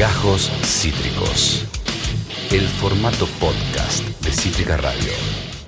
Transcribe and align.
Gajos 0.00 0.50
Cítricos. 0.64 1.66
El 2.50 2.62
formato 2.62 3.26
podcast 3.38 4.02
de 4.24 4.30
Cítrica 4.32 4.78
Radio. 4.78 5.12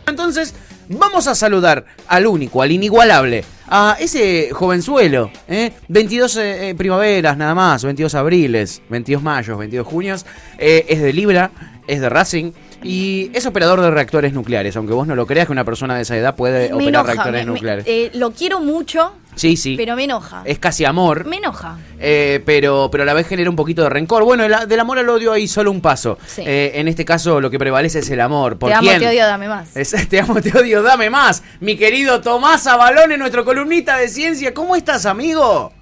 Entonces, 0.06 0.54
vamos 0.88 1.26
a 1.26 1.34
saludar 1.34 1.84
al 2.08 2.26
único, 2.26 2.62
al 2.62 2.72
inigualable, 2.72 3.44
a 3.68 3.98
ese 4.00 4.48
jovenzuelo, 4.52 5.30
¿eh? 5.48 5.72
22 5.88 6.36
eh, 6.38 6.70
eh, 6.70 6.74
primaveras 6.74 7.36
nada 7.36 7.54
más, 7.54 7.84
22 7.84 8.14
abriles, 8.14 8.80
22 8.88 9.22
mayos, 9.22 9.58
22 9.58 9.86
junios, 9.86 10.24
eh, 10.58 10.86
es 10.88 11.02
de 11.02 11.12
Libra, 11.12 11.50
es 11.86 12.00
de 12.00 12.08
Racing. 12.08 12.52
Y 12.84 13.30
es 13.32 13.46
operador 13.46 13.80
de 13.80 13.92
reactores 13.92 14.32
nucleares, 14.32 14.74
aunque 14.76 14.92
vos 14.94 15.06
no 15.06 15.14
lo 15.14 15.24
creas 15.26 15.46
que 15.46 15.52
una 15.52 15.64
persona 15.64 15.94
de 15.94 16.02
esa 16.02 16.16
edad 16.16 16.34
puede 16.34 16.68
Me 16.70 16.74
operar 16.74 16.88
enoja, 16.88 17.12
reactores 17.12 17.40
me- 17.42 17.46
me- 17.46 17.52
nucleares. 17.52 17.84
eh, 17.86 18.10
lo 18.14 18.32
quiero 18.32 18.58
mucho, 18.58 19.12
sí, 19.34 19.56
sí. 19.56 19.74
pero 19.76 19.96
me 19.96 20.04
enoja. 20.04 20.42
Es 20.44 20.58
casi 20.58 20.84
amor. 20.84 21.24
Me 21.26 21.36
enoja. 21.36 21.78
Eh, 21.98 22.40
pero, 22.44 22.88
pero 22.90 23.02
a 23.02 23.06
la 23.06 23.14
vez 23.14 23.26
genera 23.26 23.48
un 23.50 23.56
poquito 23.56 23.82
de 23.82 23.88
rencor. 23.90 24.24
Bueno, 24.24 24.44
el- 24.44 24.68
del 24.68 24.80
amor 24.80 24.98
al 24.98 25.08
odio 25.08 25.32
hay 25.32 25.46
solo 25.48 25.70
un 25.70 25.80
paso. 25.80 26.18
Sí. 26.26 26.42
Eh, 26.44 26.72
en 26.74 26.88
este 26.88 27.04
caso 27.04 27.40
lo 27.40 27.50
que 27.50 27.58
prevalece 27.58 28.00
es 28.00 28.10
el 28.10 28.20
amor. 28.20 28.58
¿Por 28.58 28.70
Te 28.70 28.74
amo, 28.74 28.88
quién? 28.88 29.00
te 29.00 29.08
odio, 29.08 29.24
dame 29.24 29.48
más. 29.48 29.76
Es- 29.76 29.94
te 30.08 30.20
amo, 30.20 30.40
te 30.40 30.56
odio, 30.58 30.82
dame 30.82 31.10
más. 31.10 31.42
Mi 31.60 31.76
querido 31.76 32.20
Tomás 32.20 32.66
Abalone, 32.66 33.16
nuestro 33.18 33.44
columnista 33.44 33.96
de 33.98 34.08
ciencia. 34.08 34.52
¿Cómo 34.54 34.76
estás, 34.76 35.06
amigo? 35.06 35.72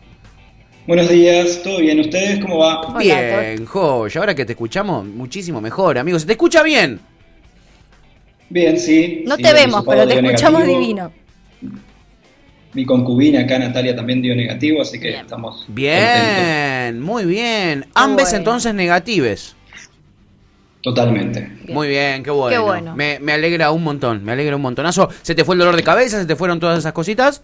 Buenos 0.87 1.09
días, 1.09 1.61
¿todo 1.63 1.79
bien? 1.79 2.01
¿Ustedes 2.01 2.41
cómo 2.41 2.59
va? 2.59 2.81
Hola, 2.81 2.99
bien, 2.99 3.65
joya. 3.67 4.21
Ahora 4.21 4.35
que 4.35 4.45
te 4.45 4.53
escuchamos, 4.53 5.05
muchísimo 5.05 5.61
mejor, 5.61 5.99
amigo. 5.99 6.19
¿Se 6.19 6.27
te 6.27 6.33
escucha 6.33 6.63
bien? 6.63 6.99
Bien, 8.49 8.77
sí. 8.81 9.23
No 9.27 9.37
sí, 9.37 9.43
te 9.45 9.53
vemos, 9.53 9.85
pero 9.89 10.07
te 10.09 10.15
escuchamos 10.15 10.61
negativo. 10.63 10.81
divino. 10.81 11.13
Mi 12.73 12.85
concubina 12.87 13.41
acá, 13.41 13.59
Natalia, 13.59 13.97
también 13.97 14.23
dio 14.23 14.35
negativo, 14.37 14.81
así 14.83 15.01
que 15.01 15.09
Bien. 15.09 15.21
estamos 15.23 15.65
contentos. 15.67 15.75
Bien, 15.75 17.01
muy 17.01 17.25
bien. 17.25 17.87
Ambes 17.95 18.27
bueno. 18.27 18.39
entonces 18.39 18.75
negatives. 18.75 19.57
Totalmente. 20.83 21.41
Bien. 21.41 21.75
Muy 21.75 21.89
bien, 21.89 22.23
qué 22.23 22.31
bueno. 22.31 22.51
Qué 22.57 22.59
bueno. 22.59 22.97
Me, 22.97 23.19
me 23.21 23.33
alegra 23.33 23.71
un 23.71 23.83
montón, 23.83 24.25
me 24.25 24.33
alegra 24.33 24.57
un 24.57 24.63
montonazo. 24.63 25.09
¿Se 25.23 25.35
te 25.35 25.45
fue 25.45 25.55
el 25.55 25.59
dolor 25.59 25.77
de 25.77 25.83
cabeza? 25.83 26.19
¿Se 26.21 26.27
te 26.27 26.37
fueron 26.37 26.59
todas 26.61 26.79
esas 26.79 26.93
cositas? 26.93 27.43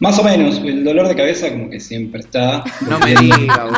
Más 0.00 0.16
o 0.18 0.22
menos, 0.22 0.58
el 0.64 0.84
dolor 0.84 1.08
de 1.08 1.16
cabeza 1.16 1.50
como 1.50 1.68
que 1.68 1.80
siempre 1.80 2.20
está. 2.20 2.62
No 2.88 2.98
me 3.00 3.14
diga. 3.16 3.68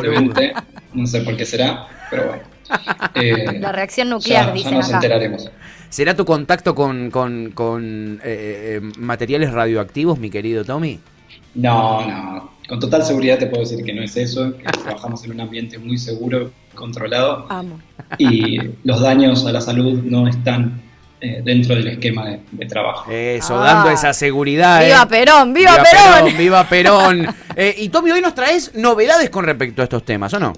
No 0.93 1.07
sé 1.07 1.23
por 1.23 1.37
qué 1.37 1.47
será, 1.47 1.87
pero 2.11 2.27
bueno. 2.27 2.43
Eh, 3.17 3.59
La 3.59 3.73
reacción 3.73 4.09
nuclear, 4.11 4.47
ya, 4.47 4.53
dicen 4.53 4.71
ya 4.73 4.77
nos 4.79 4.87
acá. 4.89 4.97
enteraremos. 4.99 5.51
¿Será 5.91 6.15
tu 6.15 6.25
contacto 6.25 6.75
con, 6.75 7.11
con, 7.11 7.51
con, 7.53 8.21
eh, 8.25 8.81
eh, 8.81 8.91
materiales 8.99 9.53
radioactivos, 9.53 10.19
mi 10.19 10.31
querido 10.31 10.65
Tommy? 10.65 11.01
No, 11.55 12.07
no. 12.09 12.51
Con 12.69 12.79
total 12.79 13.03
seguridad 13.05 13.39
te 13.39 13.47
puedo 13.49 13.63
decir 13.63 13.85
que 13.85 13.93
no 13.93 14.03
es 14.03 14.17
eso, 14.17 14.57
que 14.57 14.63
trabajamos 14.65 15.25
en 15.25 15.33
un 15.33 15.41
ambiente 15.41 15.79
muy 15.79 15.99
seguro, 15.99 16.53
controlado, 16.77 17.47
Amo. 17.49 17.81
y 18.19 18.59
los 18.85 19.01
daños 19.01 19.45
a 19.45 19.51
la 19.53 19.61
salud 19.61 20.01
no 20.05 20.29
están 20.29 20.81
eh, 21.21 21.43
dentro 21.45 21.75
del 21.75 21.89
esquema 21.89 22.25
de, 22.29 22.41
de 22.53 22.67
trabajo. 22.67 23.11
Eso, 23.11 23.61
Ah. 23.61 23.65
dando 23.65 23.91
esa 23.91 24.13
seguridad. 24.15 24.85
¡Viva 24.85 25.03
eh. 25.03 25.07
Perón! 25.09 25.53
¡Viva, 25.53 25.73
Perón! 25.83 26.39
¡Viva 26.39 26.65
Perón! 26.69 27.27
Eh, 27.57 27.75
y 27.79 27.89
Tommy, 27.89 28.13
hoy 28.13 28.21
nos 28.21 28.35
traes 28.37 28.73
novedades 28.77 29.29
con 29.29 29.45
respecto 29.45 29.83
a 29.83 29.85
estos 29.85 30.05
temas, 30.05 30.33
¿o 30.35 30.39
no? 30.39 30.53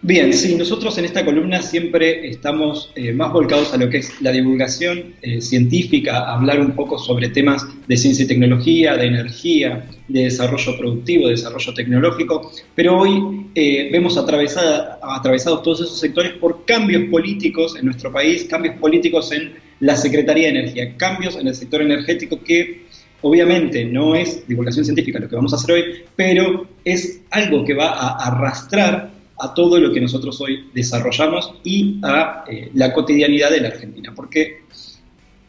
Bien, 0.00 0.32
sí, 0.32 0.54
nosotros 0.54 0.96
en 0.98 1.06
esta 1.06 1.24
columna 1.24 1.60
siempre 1.60 2.28
estamos 2.28 2.92
eh, 2.94 3.12
más 3.12 3.32
volcados 3.32 3.74
a 3.74 3.76
lo 3.76 3.90
que 3.90 3.98
es 3.98 4.20
la 4.20 4.30
divulgación 4.30 5.16
eh, 5.22 5.40
científica, 5.40 6.18
a 6.20 6.36
hablar 6.36 6.60
un 6.60 6.70
poco 6.76 6.98
sobre 6.98 7.30
temas 7.30 7.66
de 7.88 7.96
ciencia 7.96 8.24
y 8.24 8.28
tecnología, 8.28 8.96
de 8.96 9.06
energía, 9.06 9.88
de 10.06 10.24
desarrollo 10.24 10.78
productivo, 10.78 11.24
de 11.26 11.32
desarrollo 11.32 11.74
tecnológico, 11.74 12.52
pero 12.76 12.96
hoy 12.96 13.50
eh, 13.56 13.88
vemos 13.90 14.16
atravesada- 14.16 15.00
atravesados 15.02 15.64
todos 15.64 15.80
esos 15.80 15.98
sectores 15.98 16.32
por 16.34 16.64
cambios 16.64 17.10
políticos 17.10 17.74
en 17.76 17.86
nuestro 17.86 18.12
país, 18.12 18.44
cambios 18.44 18.76
políticos 18.76 19.32
en 19.32 19.54
la 19.80 19.96
Secretaría 19.96 20.44
de 20.44 20.60
Energía, 20.60 20.96
cambios 20.96 21.34
en 21.34 21.48
el 21.48 21.56
sector 21.56 21.82
energético 21.82 22.40
que 22.44 22.86
obviamente 23.20 23.84
no 23.84 24.14
es 24.14 24.46
divulgación 24.46 24.84
científica 24.84 25.18
lo 25.18 25.28
que 25.28 25.34
vamos 25.34 25.52
a 25.52 25.56
hacer 25.56 25.74
hoy, 25.74 25.84
pero 26.14 26.68
es 26.84 27.20
algo 27.30 27.64
que 27.64 27.74
va 27.74 27.88
a 27.88 28.28
arrastrar 28.28 29.17
a 29.40 29.54
todo 29.54 29.78
lo 29.78 29.92
que 29.92 30.00
nosotros 30.00 30.40
hoy 30.40 30.68
desarrollamos 30.74 31.52
y 31.64 31.98
a 32.02 32.44
eh, 32.50 32.70
la 32.74 32.92
cotidianidad 32.92 33.50
de 33.50 33.60
la 33.60 33.68
Argentina, 33.68 34.12
porque 34.14 34.62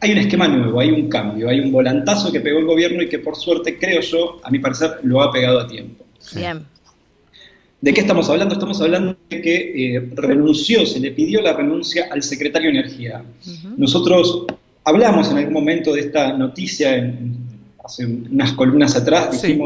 hay 0.00 0.12
un 0.12 0.18
esquema 0.18 0.48
nuevo, 0.48 0.80
hay 0.80 0.90
un 0.90 1.08
cambio, 1.08 1.48
hay 1.48 1.60
un 1.60 1.72
volantazo 1.72 2.30
que 2.32 2.40
pegó 2.40 2.58
el 2.58 2.66
gobierno 2.66 3.02
y 3.02 3.08
que 3.08 3.18
por 3.18 3.36
suerte, 3.36 3.78
creo 3.78 4.00
yo, 4.00 4.40
a 4.44 4.50
mi 4.50 4.58
parecer, 4.58 5.00
lo 5.02 5.20
ha 5.22 5.30
pegado 5.32 5.60
a 5.60 5.66
tiempo. 5.66 6.04
Bien. 6.34 6.64
¿De 7.80 7.94
qué 7.94 8.02
estamos 8.02 8.28
hablando? 8.28 8.54
Estamos 8.54 8.80
hablando 8.82 9.16
de 9.30 9.40
que 9.40 9.96
eh, 9.96 10.10
renunció, 10.14 10.84
se 10.86 11.00
le 11.00 11.12
pidió 11.12 11.40
la 11.40 11.54
renuncia 11.54 12.08
al 12.10 12.22
secretario 12.22 12.70
de 12.70 12.78
Energía. 12.78 13.22
Nosotros 13.76 14.44
hablamos 14.84 15.30
en 15.30 15.38
algún 15.38 15.54
momento 15.54 15.92
de 15.94 16.00
esta 16.00 16.32
noticia, 16.34 16.94
en- 16.96 17.38
hace 17.82 18.04
unas 18.06 18.52
columnas 18.52 18.94
atrás, 18.96 19.40
Sí. 19.40 19.58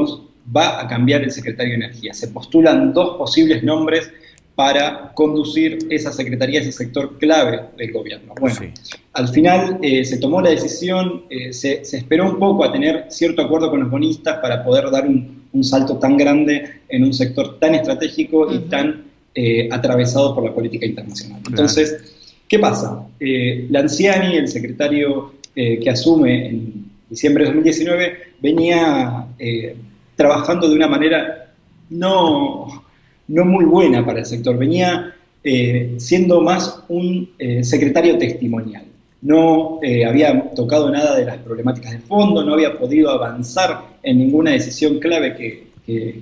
Va 0.54 0.80
a 0.80 0.88
cambiar 0.88 1.22
el 1.22 1.30
secretario 1.30 1.72
de 1.72 1.84
Energía. 1.84 2.14
Se 2.14 2.28
postulan 2.28 2.92
dos 2.92 3.16
posibles 3.16 3.62
nombres 3.62 4.10
para 4.54 5.12
conducir 5.14 5.78
esa 5.90 6.12
secretaría, 6.12 6.60
ese 6.60 6.70
sector 6.70 7.18
clave 7.18 7.60
del 7.76 7.92
gobierno. 7.92 8.34
Bueno, 8.40 8.54
Sí. 8.56 8.66
al 9.12 9.28
final 9.28 9.78
eh, 9.82 10.04
se 10.04 10.18
tomó 10.18 10.40
la 10.40 10.50
decisión, 10.50 11.24
eh, 11.28 11.52
se, 11.52 11.84
se 11.84 11.96
esperó 11.98 12.30
un 12.30 12.38
poco 12.38 12.64
a 12.64 12.72
tener 12.72 13.06
cierto 13.08 13.42
acuerdo 13.42 13.70
con 13.70 13.80
los 13.80 13.90
bonistas 13.90 14.38
para 14.38 14.62
poder 14.64 14.90
dar 14.92 15.08
un, 15.08 15.44
un 15.52 15.64
salto 15.64 15.98
tan 15.98 16.16
grande 16.16 16.82
en 16.88 17.02
un 17.04 17.12
sector 17.12 17.58
tan 17.58 17.74
estratégico 17.74 18.52
y 18.52 18.58
tan 18.68 19.04
eh, 19.34 19.68
atravesado 19.72 20.34
por 20.34 20.44
la 20.44 20.54
política 20.54 20.86
internacional. 20.86 21.40
Entonces, 21.48 22.14
¿qué 22.46 22.60
pasa? 22.60 23.04
Eh, 23.18 23.66
Lanciani, 23.70 24.36
el 24.36 24.46
secretario 24.46 25.34
eh, 25.56 25.80
que 25.80 25.90
asume 25.90 26.48
en 26.48 26.84
diciembre 27.10 27.42
de 27.44 27.50
2019, 27.50 28.18
venía 28.40 29.26
eh, 29.38 29.74
trabajando 30.16 30.68
de 30.68 30.74
una 30.76 30.88
manera 30.88 31.52
no, 31.90 32.84
no 33.28 33.44
muy 33.44 33.64
buena 33.64 34.04
para 34.04 34.20
el 34.20 34.26
sector, 34.26 34.56
venía 34.58 35.14
eh, 35.42 35.94
siendo 35.98 36.40
más 36.40 36.82
un 36.88 37.30
eh, 37.38 37.62
secretario 37.64 38.18
testimonial. 38.18 38.84
No 39.22 39.78
eh, 39.82 40.04
había 40.04 40.50
tocado 40.54 40.90
nada 40.90 41.16
de 41.16 41.24
las 41.24 41.38
problemáticas 41.38 41.92
de 41.92 41.98
fondo, 42.00 42.44
no 42.44 42.52
había 42.54 42.78
podido 42.78 43.10
avanzar 43.10 43.80
en 44.02 44.18
ninguna 44.18 44.50
decisión 44.50 44.98
clave 44.98 45.34
que, 45.34 45.68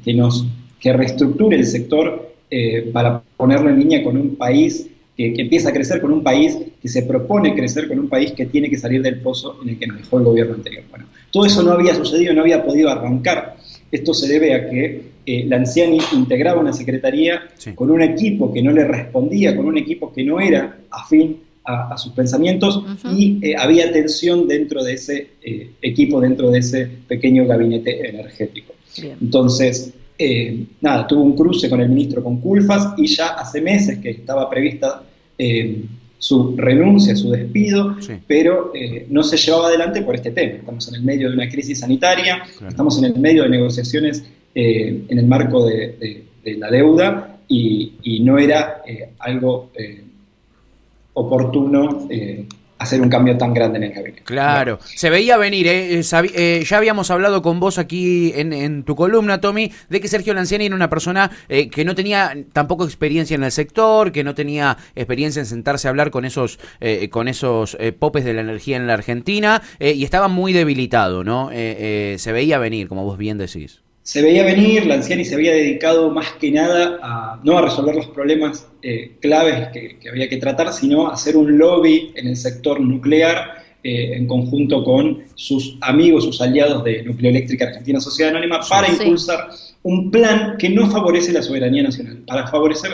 que- 0.05 0.15
nos 0.15 0.47
que 0.81 0.93
reestructure 0.93 1.57
el 1.57 1.65
sector 1.65 2.33
para 2.93 3.23
ponerlo 3.37 3.71
en 3.71 3.79
línea 3.79 4.03
con 4.03 4.17
un 4.17 4.37
país 4.37 4.89
que, 5.17 5.33
que 5.33 5.43
empieza 5.43 5.71
a 5.71 5.73
crecer, 5.73 6.01
con 6.01 6.13
un 6.13 6.23
país 6.23 6.59
que 6.81 6.89
se 6.89 7.03
propone 7.03 7.55
crecer, 7.55 7.89
con 7.89 7.99
un 7.99 8.09
país 8.09 8.33
que 8.33 8.47
tiene 8.47 8.69
que 8.69 8.77
salir 8.77 9.01
del 9.03 9.21
pozo 9.21 9.59
en 9.63 9.71
el 9.71 9.79
que 9.79 9.87
nos 9.87 9.99
dejó 9.99 10.19
el 10.19 10.25
gobierno 10.25 10.55
anterior. 10.55 10.85
Bueno, 10.91 11.07
todo 11.31 11.47
eso 11.47 11.63
no 11.63 11.73
había 11.73 11.95
sucedido, 11.95 12.35
no 12.35 12.43
había 12.43 12.65
podido 12.65 12.91
arrancar. 12.91 13.57
Esto 13.93 14.13
se 14.15 14.27
debe 14.27 14.55
a 14.55 14.69
que 14.69 15.13
eh, 15.27 15.45
Lanciani 15.47 15.99
integraba 16.15 16.61
una 16.61 16.73
secretaría 16.73 17.43
Sí. 17.59 17.73
con 17.75 17.91
un 17.91 18.03
equipo 18.03 18.53
que 18.53 18.63
no 18.63 18.73
le 18.73 18.85
respondía, 18.85 19.55
con 19.55 19.67
un 19.67 19.79
equipo 19.79 20.13
que 20.13 20.25
no 20.25 20.41
era 20.41 20.79
afín 20.91 21.37
a, 21.65 21.93
a 21.95 21.99
sus 21.99 22.13
pensamientos 22.13 22.83
y 23.17 23.39
eh, 23.41 23.55
había 23.57 23.93
tensión 23.93 24.49
dentro 24.49 24.83
de 24.83 24.95
ese 24.95 25.29
eh, 25.43 25.71
equipo, 25.81 26.21
dentro 26.21 26.51
de 26.51 26.59
ese 26.59 26.89
pequeño 27.07 27.47
gabinete 27.47 28.09
energético. 28.09 28.73
Bien. 29.01 29.17
Entonces, 29.21 29.93
eh, 30.19 30.65
nada, 30.81 31.07
tuvo 31.07 31.23
un 31.23 31.37
cruce 31.37 31.69
con 31.71 31.81
el 31.81 31.89
ministro 31.89 32.23
con 32.25 32.41
Culfas 32.41 32.95
y 32.97 33.07
ya 33.07 33.29
hace 33.29 33.61
meses 33.61 33.99
que 33.99 34.11
estaba 34.11 34.49
prevista 34.51 35.03
eh, 35.39 35.83
su 36.22 36.55
renuncia, 36.56 37.16
su 37.16 37.31
despido, 37.33 38.00
Sí. 38.00 38.12
pero 38.28 38.71
eh, 38.77 39.06
no 39.10 39.25
se 39.25 39.37
llevaba 39.37 39.66
adelante 39.66 40.03
por 40.03 40.15
este 40.15 40.31
tema. 40.31 40.53
Estamos 40.59 40.87
en 40.88 40.94
el 40.94 41.03
medio 41.03 41.28
de 41.28 41.34
una 41.34 41.49
crisis 41.49 41.81
sanitaria, 41.81 42.43
Claro. 42.59 42.69
estamos 42.69 42.97
en 42.99 43.05
el 43.06 43.19
medio 43.19 43.43
de 43.43 43.49
negociaciones 43.49 44.25
eh, 44.55 45.03
en 45.09 45.19
el 45.19 45.27
marco 45.27 45.66
de, 45.66 45.97
de- 45.99 46.22
de 46.44 46.55
la 46.59 46.71
deuda 46.71 47.38
y, 47.49 47.94
y 48.05 48.20
no 48.20 48.38
era 48.38 48.82
eh, 48.87 49.11
algo 49.19 49.70
oportuno 51.14 52.06
hacer 52.82 53.00
un 53.00 53.08
cambio 53.08 53.37
tan 53.37 53.55
grande 53.55 53.79
en 53.79 53.84
el 53.84 53.93
gabinete. 53.93 54.23
Claro, 54.25 54.79
se 54.82 55.11
veía 55.11 55.37
venir, 55.37 55.67
¿eh? 55.67 55.99
Eh, 55.99 56.02
eh, 56.34 56.64
ya 56.67 56.76
habíamos 56.76 57.11
hablado 57.11 57.43
con 57.43 57.61
vos 57.61 57.79
aquí 57.79 58.32
en, 58.34 58.52
en 58.52 58.84
tu 58.84 58.96
columna, 58.96 59.40
Tommy, 59.40 59.73
de 59.88 60.00
que 60.00 60.08
Sergio 60.08 60.34
Lanciani 60.34 60.67
era 60.67 60.75
una 60.75 60.90
persona 60.90 61.31
eh, 61.49 61.69
que 61.69 61.84
no 61.84 61.94
tenía 61.94 62.37
tampoco 62.52 62.84
experiencia 62.84 63.34
en 63.34 63.44
el 63.44 63.52
sector, 63.52 64.12
que 64.12 64.25
no 64.25 64.34
tenía 64.34 64.76
experiencia 64.94 65.40
en 65.40 65.46
sentarse 65.46 65.88
a 65.88 65.90
hablar 65.90 66.11
con 66.11 66.25
esos, 66.25 66.58
eh, 66.81 67.08
con 67.08 67.29
esos 67.29 67.76
eh, 67.81 67.93
popes 67.93 68.25
de 68.25 68.34
la 68.34 68.40
energía 68.43 68.76
en 68.76 68.87
la 68.87 68.94
Argentina, 68.94 69.62
y 69.81 70.05
estaba 70.05 70.28
muy 70.28 70.52
debilitado, 70.52 71.25
¿no? 71.25 71.50
Se 71.52 72.32
veía 72.32 72.58
venir, 72.58 72.88
como 72.88 73.05
vos 73.05 73.19
bien 73.19 73.38
decís. 73.38 73.81
Se 74.02 74.20
veía 74.22 74.44
venir, 74.44 74.87
Lanciani 74.87 75.25
se 75.25 75.34
había 75.37 75.52
dedicado 75.52 76.10
más 76.10 76.32
que 76.40 76.50
nada 76.50 76.99
a 77.02 77.40
no 77.44 77.58
a 77.58 77.62
resolver 77.62 77.94
los 77.94 78.06
problemas 78.08 78.66
eh, 78.82 79.12
claves 79.20 79.69
que, 79.72 79.99
que 80.00 80.08
había 80.08 80.28
que 80.28 80.38
tratar, 80.38 80.72
sino 80.72 81.08
a 81.08 81.14
hacer 81.14 81.37
un 81.37 81.56
lobby 81.58 82.12
en 82.16 82.26
el 82.26 82.37
sector 82.37 82.81
nuclear 82.81 83.62
eh, 83.84 84.16
en 84.16 84.26
conjunto 84.28 84.84
con 84.84 85.25
sus 85.34 85.76
amigos, 85.81 86.25
sus 86.25 86.40
aliados 86.40 86.84
de 86.84 87.02
Nucleoeléctrica 87.02 87.66
Argentina 87.66 88.00
Sociedad 88.00 88.31
Anónima, 88.31 88.60
para 88.69 88.87
Sí. 88.88 89.02
impulsar 89.02 89.49
un 89.82 90.10
plan 90.10 90.56
que 90.58 90.69
no 90.69 90.88
favorece 90.90 91.32
la 91.32 91.43
soberanía 91.43 91.82
nacional, 91.82 92.19
para 92.26 92.46
favorecer 92.46 92.93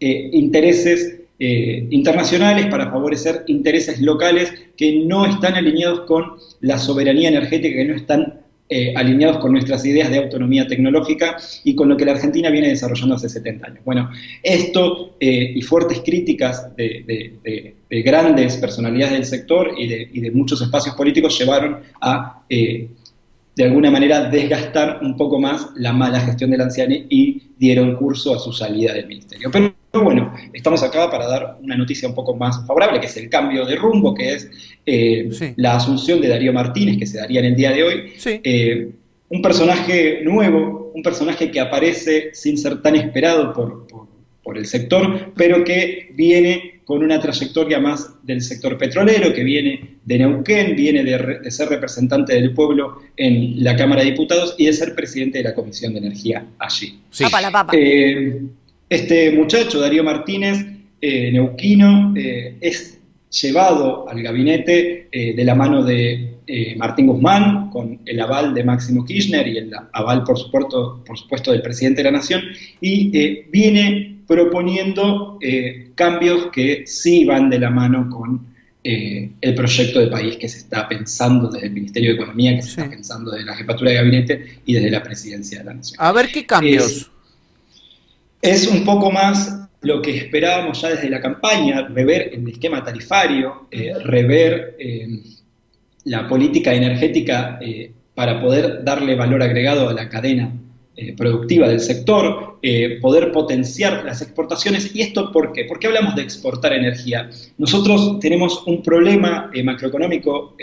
eh, 0.00 0.30
intereses 0.32 1.18
eh, 1.38 1.86
internacionales, 1.90 2.66
para 2.66 2.90
favorecer 2.90 3.44
intereses 3.46 4.00
locales 4.00 4.52
que 4.76 5.02
no 5.04 5.26
están 5.26 5.54
alineados 5.54 6.02
con 6.02 6.34
la 6.60 6.78
soberanía 6.78 7.28
energética, 7.30 7.76
que 7.76 7.84
no 7.84 7.94
están 7.96 8.41
eh, 8.68 8.94
alineados 8.96 9.38
con 9.38 9.52
nuestras 9.52 9.84
ideas 9.84 10.10
de 10.10 10.18
autonomía 10.18 10.66
tecnológica 10.66 11.36
y 11.64 11.74
con 11.74 11.88
lo 11.88 11.96
que 11.96 12.04
la 12.04 12.12
Argentina 12.12 12.50
viene 12.50 12.68
desarrollando 12.68 13.16
hace 13.16 13.28
70 13.28 13.66
años. 13.66 13.84
Bueno, 13.84 14.10
esto 14.42 15.16
y 15.20 15.60
fuertes 15.62 16.00
críticas 16.04 16.74
de, 16.76 17.74
grandes 17.90 18.56
personalidades 18.56 19.12
del 19.12 19.24
sector 19.24 19.72
y 19.76 20.20
de, 20.20 20.30
muchos 20.30 20.62
espacios 20.62 20.94
políticos 20.94 21.38
llevaron 21.38 21.80
a 22.00 22.42
de 23.54 23.64
alguna 23.64 23.90
manera 23.90 24.30
desgastar 24.30 25.00
un 25.02 25.16
poco 25.16 25.38
más 25.38 25.68
la 25.76 25.92
mala 25.92 26.20
gestión 26.20 26.50
del 26.50 26.62
anciano 26.62 26.94
y 26.94 27.42
dieron 27.58 27.96
curso 27.96 28.34
a 28.34 28.38
su 28.38 28.52
salida 28.52 28.94
del 28.94 29.06
ministerio. 29.06 29.50
Pero 29.50 29.74
bueno, 29.92 30.32
estamos 30.52 30.82
acá 30.82 31.10
para 31.10 31.26
dar 31.26 31.58
una 31.60 31.76
noticia 31.76 32.08
un 32.08 32.14
poco 32.14 32.34
más 32.34 32.66
favorable, 32.66 32.98
que 32.98 33.06
es 33.06 33.16
el 33.18 33.28
cambio 33.28 33.66
de 33.66 33.76
rumbo, 33.76 34.14
que 34.14 34.34
es 34.34 34.50
eh, 34.86 35.54
la 35.56 35.76
asunción 35.76 36.20
de 36.20 36.28
Darío 36.28 36.52
Martínez, 36.52 36.96
que 36.98 37.06
se 37.06 37.18
daría 37.18 37.40
en 37.40 37.46
el 37.46 37.56
día 37.56 37.72
de 37.72 37.82
hoy. 37.82 38.12
Eh, 38.24 38.90
un 39.28 39.42
personaje 39.42 40.20
nuevo, 40.24 40.92
un 40.94 41.02
personaje 41.02 41.50
que 41.50 41.60
aparece 41.60 42.30
sin 42.32 42.56
ser 42.56 42.80
tan 42.80 42.96
esperado 42.96 43.52
por, 43.52 43.86
por 44.42 44.58
el 44.58 44.66
sector, 44.66 45.32
pero 45.36 45.62
que 45.64 46.10
viene 46.14 46.71
con 46.84 47.02
una 47.02 47.20
trayectoria 47.20 47.78
más 47.78 48.10
del 48.22 48.40
sector 48.40 48.76
petrolero, 48.76 49.32
que 49.32 49.44
viene 49.44 49.98
de 50.04 50.18
Neuquén, 50.18 50.74
viene 50.74 51.04
de, 51.04 51.50
ser 51.50 51.68
representante 51.68 52.34
del 52.34 52.52
pueblo 52.52 52.98
en 53.16 53.62
la 53.62 53.76
Cámara 53.76 54.02
de 54.02 54.10
Diputados 54.10 54.54
y 54.58 54.66
de 54.66 54.72
ser 54.72 54.94
presidente 54.94 55.38
de 55.38 55.44
la 55.44 55.54
Comisión 55.54 55.92
de 55.92 56.00
Energía 56.00 56.46
allí. 56.58 56.98
Eh, 57.72 58.42
este 58.88 59.30
muchacho, 59.32 59.80
Darío 59.80 60.02
Martínez, 60.02 60.66
eh, 61.00 61.30
neuquino, 61.32 62.14
eh, 62.16 62.56
es 62.60 62.98
llevado 63.30 64.08
al 64.08 64.22
gabinete 64.22 65.08
de 65.10 65.44
la 65.44 65.54
mano 65.54 65.82
de 65.82 66.34
Martín 66.76 67.06
Guzmán, 67.06 67.70
con 67.70 68.00
el 68.04 68.20
aval 68.20 68.52
de 68.52 68.62
Máximo 68.62 69.06
Kirchner 69.06 69.48
y 69.48 69.56
el 69.56 69.72
aval, 69.94 70.22
por 70.22 70.38
supuesto, 70.38 71.02
por 71.02 71.18
supuesto 71.18 71.50
del 71.50 71.62
presidente 71.62 72.02
de 72.02 72.10
la 72.10 72.18
Nación, 72.18 72.42
y 72.82 73.08
viene 73.50 74.11
proponiendo 74.26 75.38
eh, 75.40 75.90
cambios 75.94 76.50
que 76.52 76.84
sí 76.86 77.24
van 77.24 77.50
de 77.50 77.58
la 77.58 77.70
mano 77.70 78.08
con 78.10 78.52
eh, 78.84 79.30
el 79.40 79.54
proyecto 79.54 80.00
de 80.00 80.08
país 80.08 80.36
que 80.36 80.48
se 80.48 80.58
está 80.58 80.88
pensando 80.88 81.48
desde 81.48 81.66
el 81.66 81.72
Ministerio 81.72 82.10
de 82.10 82.16
Economía, 82.16 82.56
que 82.56 82.62
se 82.62 82.70
está 82.70 82.88
pensando 82.88 83.30
desde 83.30 83.46
la 83.46 83.54
jefatura 83.54 83.90
de 83.90 83.96
gabinete 83.96 84.60
y 84.66 84.74
desde 84.74 84.90
la 84.90 85.02
presidencia 85.02 85.58
de 85.58 85.64
la 85.64 85.74
Nación. 85.74 85.96
A 86.00 86.12
ver 86.12 86.28
qué 86.32 86.44
cambios. 86.44 87.10
Es, 88.40 88.66
un 88.66 88.84
poco 88.84 89.10
más 89.10 89.60
lo 89.82 90.02
que 90.02 90.16
esperábamos 90.16 90.80
ya 90.80 90.90
desde 90.90 91.08
la 91.10 91.20
campaña, 91.20 91.86
rever 91.88 92.30
el 92.32 92.48
esquema 92.48 92.82
tarifario, 92.82 93.68
eh, 93.70 93.94
rever 94.04 94.76
la 96.04 96.28
política 96.28 96.74
energética 96.74 97.60
para 98.14 98.40
poder 98.40 98.82
darle 98.82 99.14
valor 99.14 99.42
agregado 99.42 99.88
a 99.88 99.92
la 99.92 100.08
cadena 100.08 100.52
eh, 100.94 101.14
productiva 101.16 101.68
del 101.68 101.80
sector, 101.80 102.58
eh, 102.60 102.98
poder 103.00 103.32
potenciar 103.32 104.04
las 104.04 104.20
exportaciones. 104.20 104.94
¿Y 104.94 105.00
esto 105.00 105.32
por 105.32 105.50
qué? 105.52 105.64
¿Por 105.64 105.78
qué 105.78 105.86
hablamos 105.86 106.14
de 106.14 106.20
exportar 106.20 106.74
energía? 106.74 107.30
Nosotros 107.56 108.18
tenemos 108.20 108.62
un 108.66 108.82
problema 108.82 109.50
eh, 109.54 109.62
macroeconómico 109.62 110.54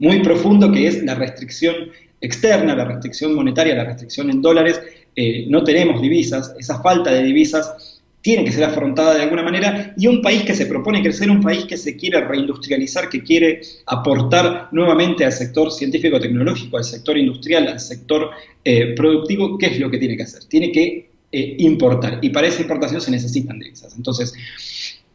muy 0.00 0.20
profundo 0.24 0.72
que 0.72 0.88
es 0.88 1.04
la 1.04 1.14
restricción 1.14 1.76
externa, 2.20 2.74
la 2.74 2.84
restricción 2.84 3.32
monetaria, 3.32 3.76
la 3.76 3.84
restricción 3.84 4.28
en 4.28 4.42
dólares. 4.42 4.80
no 5.48 5.62
tenemos 5.62 6.02
divisas, 6.02 6.52
esa 6.58 6.82
falta 6.82 7.12
de 7.12 7.22
divisas 7.22 7.93
tiene 8.24 8.42
que 8.42 8.52
ser 8.52 8.64
afrontada 8.64 9.14
de 9.14 9.22
alguna 9.22 9.42
manera 9.42 9.92
y 9.98 10.06
un 10.06 10.22
país 10.22 10.44
que 10.44 10.54
se 10.54 10.64
propone 10.64 11.02
crecer, 11.02 11.28
un 11.30 11.42
país 11.42 11.66
que 11.66 11.76
se 11.76 11.94
quiere 11.94 12.22
reindustrializar, 12.22 13.10
que 13.10 13.22
quiere 13.22 13.60
aportar 13.84 14.68
nuevamente 14.72 15.26
al 15.26 15.32
sector 15.32 15.70
científico-tecnológico, 15.70 16.78
al 16.78 16.84
sector 16.84 17.18
industrial, 17.18 17.68
al 17.68 17.80
sector 17.80 18.30
eh, 18.64 18.94
productivo, 18.96 19.58
¿qué 19.58 19.66
es 19.66 19.78
lo 19.78 19.90
que 19.90 19.98
tiene 19.98 20.16
que 20.16 20.22
hacer? 20.22 20.42
Tiene 20.44 20.72
que 20.72 21.10
eh, 21.32 21.56
importar 21.58 22.18
y 22.22 22.30
para 22.30 22.46
esa 22.46 22.62
importación 22.62 23.02
se 23.02 23.10
necesitan 23.10 23.58
divisas. 23.58 23.94
Entonces, 23.94 24.32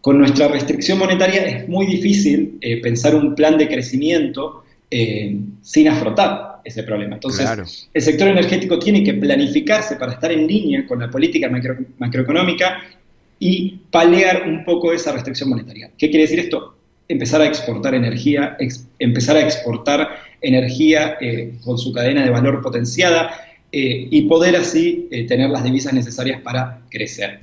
con 0.02 0.20
nuestra 0.20 0.48
restricción 0.48 1.00
monetaria 1.00 1.42
es 1.46 1.68
muy 1.68 1.88
difícil 1.88 2.60
eh, 2.62 2.80
pensar 2.80 3.16
un 3.16 3.34
plan 3.34 3.58
de 3.58 3.68
crecimiento 3.68 4.64
sin 5.62 5.88
afrontar 5.88 6.62
ese 6.64 6.82
problema. 6.82 7.16
Entonces, 7.16 7.88
el 7.94 8.02
sector 8.02 8.28
energético 8.28 8.80
tiene 8.80 9.04
que 9.04 9.14
planificarse 9.14 9.98
para 9.98 10.14
estar 10.14 10.32
en 10.32 10.48
línea 10.48 10.88
con 10.88 11.00
la 11.00 11.12
política 11.12 11.48
macroeconómica 12.00 12.82
y 13.40 13.80
palear 13.90 14.48
un 14.48 14.66
poco 14.66 14.92
esa 14.92 15.14
restricción 15.14 15.50
monetaria. 15.50 15.90
¿Qué 15.98 16.10
quiere 16.10 16.24
decir 16.24 16.40
esto? 16.40 16.76
Empezar 17.08 17.42
a 17.42 17.48
exportar 17.48 17.96
energía, 17.96 18.58
empezar 19.00 19.38
a 19.38 19.42
exportar 19.42 20.10
energía 20.42 21.18
eh, 21.20 21.54
con 21.64 21.78
su 21.78 21.92
cadena 21.94 22.24
de 22.24 22.30
valor 22.30 22.62
potenciada 22.62 23.32
eh, 23.72 24.08
y 24.12 24.24
poder 24.24 24.56
así 24.56 25.08
eh, 25.12 25.26
tener 25.26 25.50
las 25.50 25.64
divisas 25.64 25.94
necesarias 25.94 26.42
para 26.42 26.82
crecer. 26.90 27.42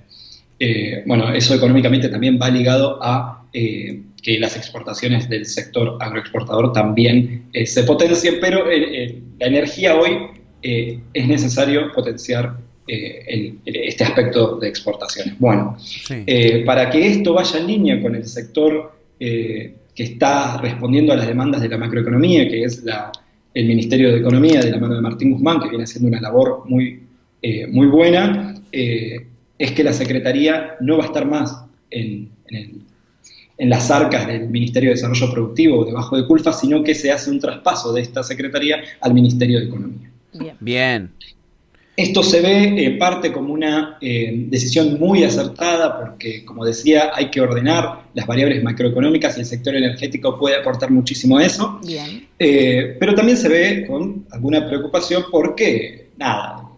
bueno, 1.06 1.32
eso 1.34 1.54
económicamente 1.54 2.08
también 2.08 2.38
va 2.40 2.48
ligado 2.48 2.98
a 3.02 3.44
que 3.52 4.38
las 4.38 4.56
exportaciones 4.56 5.28
del 5.28 5.44
sector 5.44 5.98
agroexportador 6.00 6.72
también 6.72 7.44
se 7.64 7.82
potencien, 7.84 8.36
pero 8.40 8.64
la 8.64 9.46
energía 9.46 9.96
hoy 9.96 10.28
es 10.62 11.26
necesario 11.26 11.92
potenciar 11.92 12.56
eh, 12.88 13.56
este 13.64 14.04
aspecto 14.04 14.56
de 14.56 14.68
exportaciones. 14.68 15.36
Bueno, 15.40 15.76
eh, 16.08 16.62
para 16.64 16.88
que 16.88 17.06
esto 17.06 17.34
vaya 17.34 17.58
en 17.58 17.66
línea 17.66 18.00
con 18.00 18.14
el 18.14 18.24
sector 18.26 18.92
eh, 19.18 19.74
que 19.92 20.02
está 20.04 20.58
respondiendo 20.58 21.12
a 21.12 21.16
las 21.16 21.26
demandas 21.26 21.62
de 21.62 21.68
la 21.68 21.78
macroeconomía, 21.78 22.48
que 22.48 22.62
es 22.62 22.84
el 23.54 23.66
Ministerio 23.66 24.12
de 24.12 24.18
Economía 24.18 24.60
de 24.60 24.70
la 24.70 24.78
mano 24.78 24.94
de 24.94 25.00
Martín 25.00 25.32
Guzmán, 25.32 25.60
que 25.60 25.68
viene 25.68 25.84
haciendo 25.84 26.08
una 26.08 26.20
labor 26.20 26.62
muy, 26.66 27.02
muy 27.70 27.86
buena, 27.86 28.54
es 28.70 29.72
que 29.72 29.82
la 29.82 29.92
Secretaría 29.92 30.76
no 30.80 30.98
va 30.98 31.04
a 31.04 31.06
estar 31.06 31.26
más 31.26 31.64
en, 31.90 32.28
en 33.58 33.70
las 33.70 33.90
arcas 33.90 34.26
del 34.26 34.48
Ministerio 34.50 34.90
de 34.90 34.96
Desarrollo 34.96 35.32
Productivo 35.32 35.84
debajo 35.84 36.16
de 36.16 36.26
Culfa, 36.26 36.52
sino 36.52 36.84
que 36.84 36.94
se 36.94 37.10
hace 37.10 37.30
un 37.30 37.40
traspaso 37.40 37.92
de 37.92 38.02
esta 38.02 38.22
Secretaría 38.22 38.82
al 39.00 39.14
Ministerio 39.14 39.58
de 39.60 39.66
Economía. 39.66 40.10
Bien. 40.34 40.56
Bien. 40.60 41.10
Esto 41.96 42.22
se 42.22 42.42
ve 42.42 42.84
en 42.84 42.98
parte 42.98 43.32
como 43.32 43.54
una 43.54 43.96
eh, 44.02 44.44
decisión 44.48 44.98
muy 45.00 45.24
acertada 45.24 45.98
porque, 45.98 46.44
como 46.44 46.62
decía, 46.66 47.10
hay 47.14 47.30
que 47.30 47.40
ordenar 47.40 48.02
las 48.12 48.26
variables 48.26 48.62
macroeconómicas 48.62 49.36
y 49.36 49.40
el 49.40 49.46
sector 49.46 49.74
energético 49.74 50.38
puede 50.38 50.56
aportar 50.56 50.90
muchísimo 50.90 51.38
a 51.38 51.44
eso. 51.46 51.80
Eh, 52.38 52.96
pero 53.00 53.14
también 53.14 53.38
se 53.38 53.48
ve 53.48 53.86
con 53.86 54.26
alguna 54.30 54.66
preocupación 54.66 55.24
porque, 55.30 56.08
nada, 56.18 56.68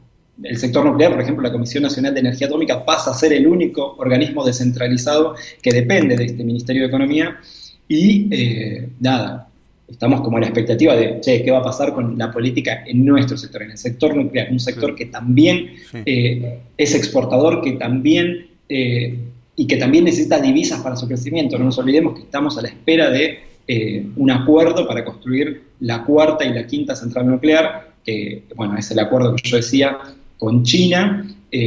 el 0.41 0.57
sector 0.57 0.85
nuclear, 0.85 1.11
por 1.11 1.21
ejemplo, 1.21 1.43
la 1.43 1.53
Comisión 1.53 1.83
Nacional 1.83 2.15
de 2.15 2.21
Energía 2.21 2.47
Atómica 2.47 2.85
pasa 2.85 3.11
a 3.11 3.15
ser 3.15 3.33
el 3.33 3.49
único 3.49 3.97
organismo 3.99 4.45
descentralizado 4.45 5.35
que 5.61 5.73
depende 5.73 6.17
de 6.17 6.27
este 6.27 6.45
Ministerio 6.45 6.83
de 6.83 6.89
Economía 6.89 7.41
y, 7.89 8.29
eh, 8.31 8.89
nada, 9.01 9.48
estamos 9.89 10.21
como 10.21 10.37
en 10.37 10.43
la 10.43 10.49
expectativa 10.49 10.95
de, 10.95 11.21
che, 11.21 11.43
¿qué 11.43 11.51
va 11.51 11.59
a 11.59 11.63
pasar 11.63 11.95
con 11.95 12.19
la 12.19 12.31
política 12.31 12.85
en 12.87 13.05
nuestro 13.05 13.37
sector, 13.37 13.63
en 13.63 13.73
el 13.73 13.79
sector 13.79 14.15
nuclear? 14.15 14.49
Un 14.51 14.61
sector 14.61 14.95
que 14.95 15.07
también 15.07 15.71
eh, 16.05 16.61
es 16.77 16.95
exportador, 16.95 17.63
que 17.63 17.73
también, 17.73 18.49
eh, 18.69 19.19
y 19.57 19.67
que 19.67 19.77
también 19.77 20.05
necesita 20.05 20.41
divisas 20.41 20.81
para 20.81 20.95
su 20.97 21.09
crecimiento. 21.09 21.59
No 21.59 21.65
nos 21.65 21.79
olvidemos 21.79 22.15
que 22.15 22.23
estamos 22.23 22.59
a 22.59 22.63
la 22.63 22.69
espera 22.69 23.11
de 23.11 23.41
eh, 23.67 24.07
un 24.17 24.31
acuerdo 24.31 24.87
para 24.87 25.05
construir 25.05 25.63
la 25.81 26.05
cuarta 26.05 26.45
y 26.45 26.53
la 26.53 26.67
quinta 26.67 26.95
central 26.95 27.27
nuclear, 27.27 27.93
que, 28.05 28.45
bueno, 28.57 28.77
es 28.77 28.91
el 28.91 28.99
acuerdo 28.99 29.35
que 29.37 29.49
yo 29.49 29.57
decía 29.57 29.99
con 30.39 30.63
China, 30.63 31.27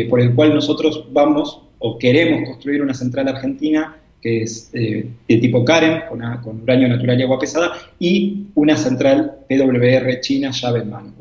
por 0.10 0.22
el 0.22 0.36
cual 0.36 0.54
nosotros 0.54 1.08
vamos 1.12 1.60
o 1.80 1.98
queremos 1.98 2.48
construir 2.48 2.84
una 2.84 2.94
central 2.94 3.28
argentina 3.28 3.96
que 4.22 4.44
es 4.44 4.70
eh, 4.74 5.08
de 5.28 5.38
tipo 5.38 5.66
Karen, 5.66 6.04
con, 6.08 6.20
con, 6.44 6.62
uranio 6.62 6.88
natural 6.88 7.20
y 7.20 7.24
agua 7.24 7.40
pesada, 7.40 7.74
y 8.00 8.46
una 8.56 8.78
central 8.78 9.40
PWR 9.50 10.20
china 10.22 10.52
llave 10.52 10.82
en 10.82 10.90
mano. 10.90 11.14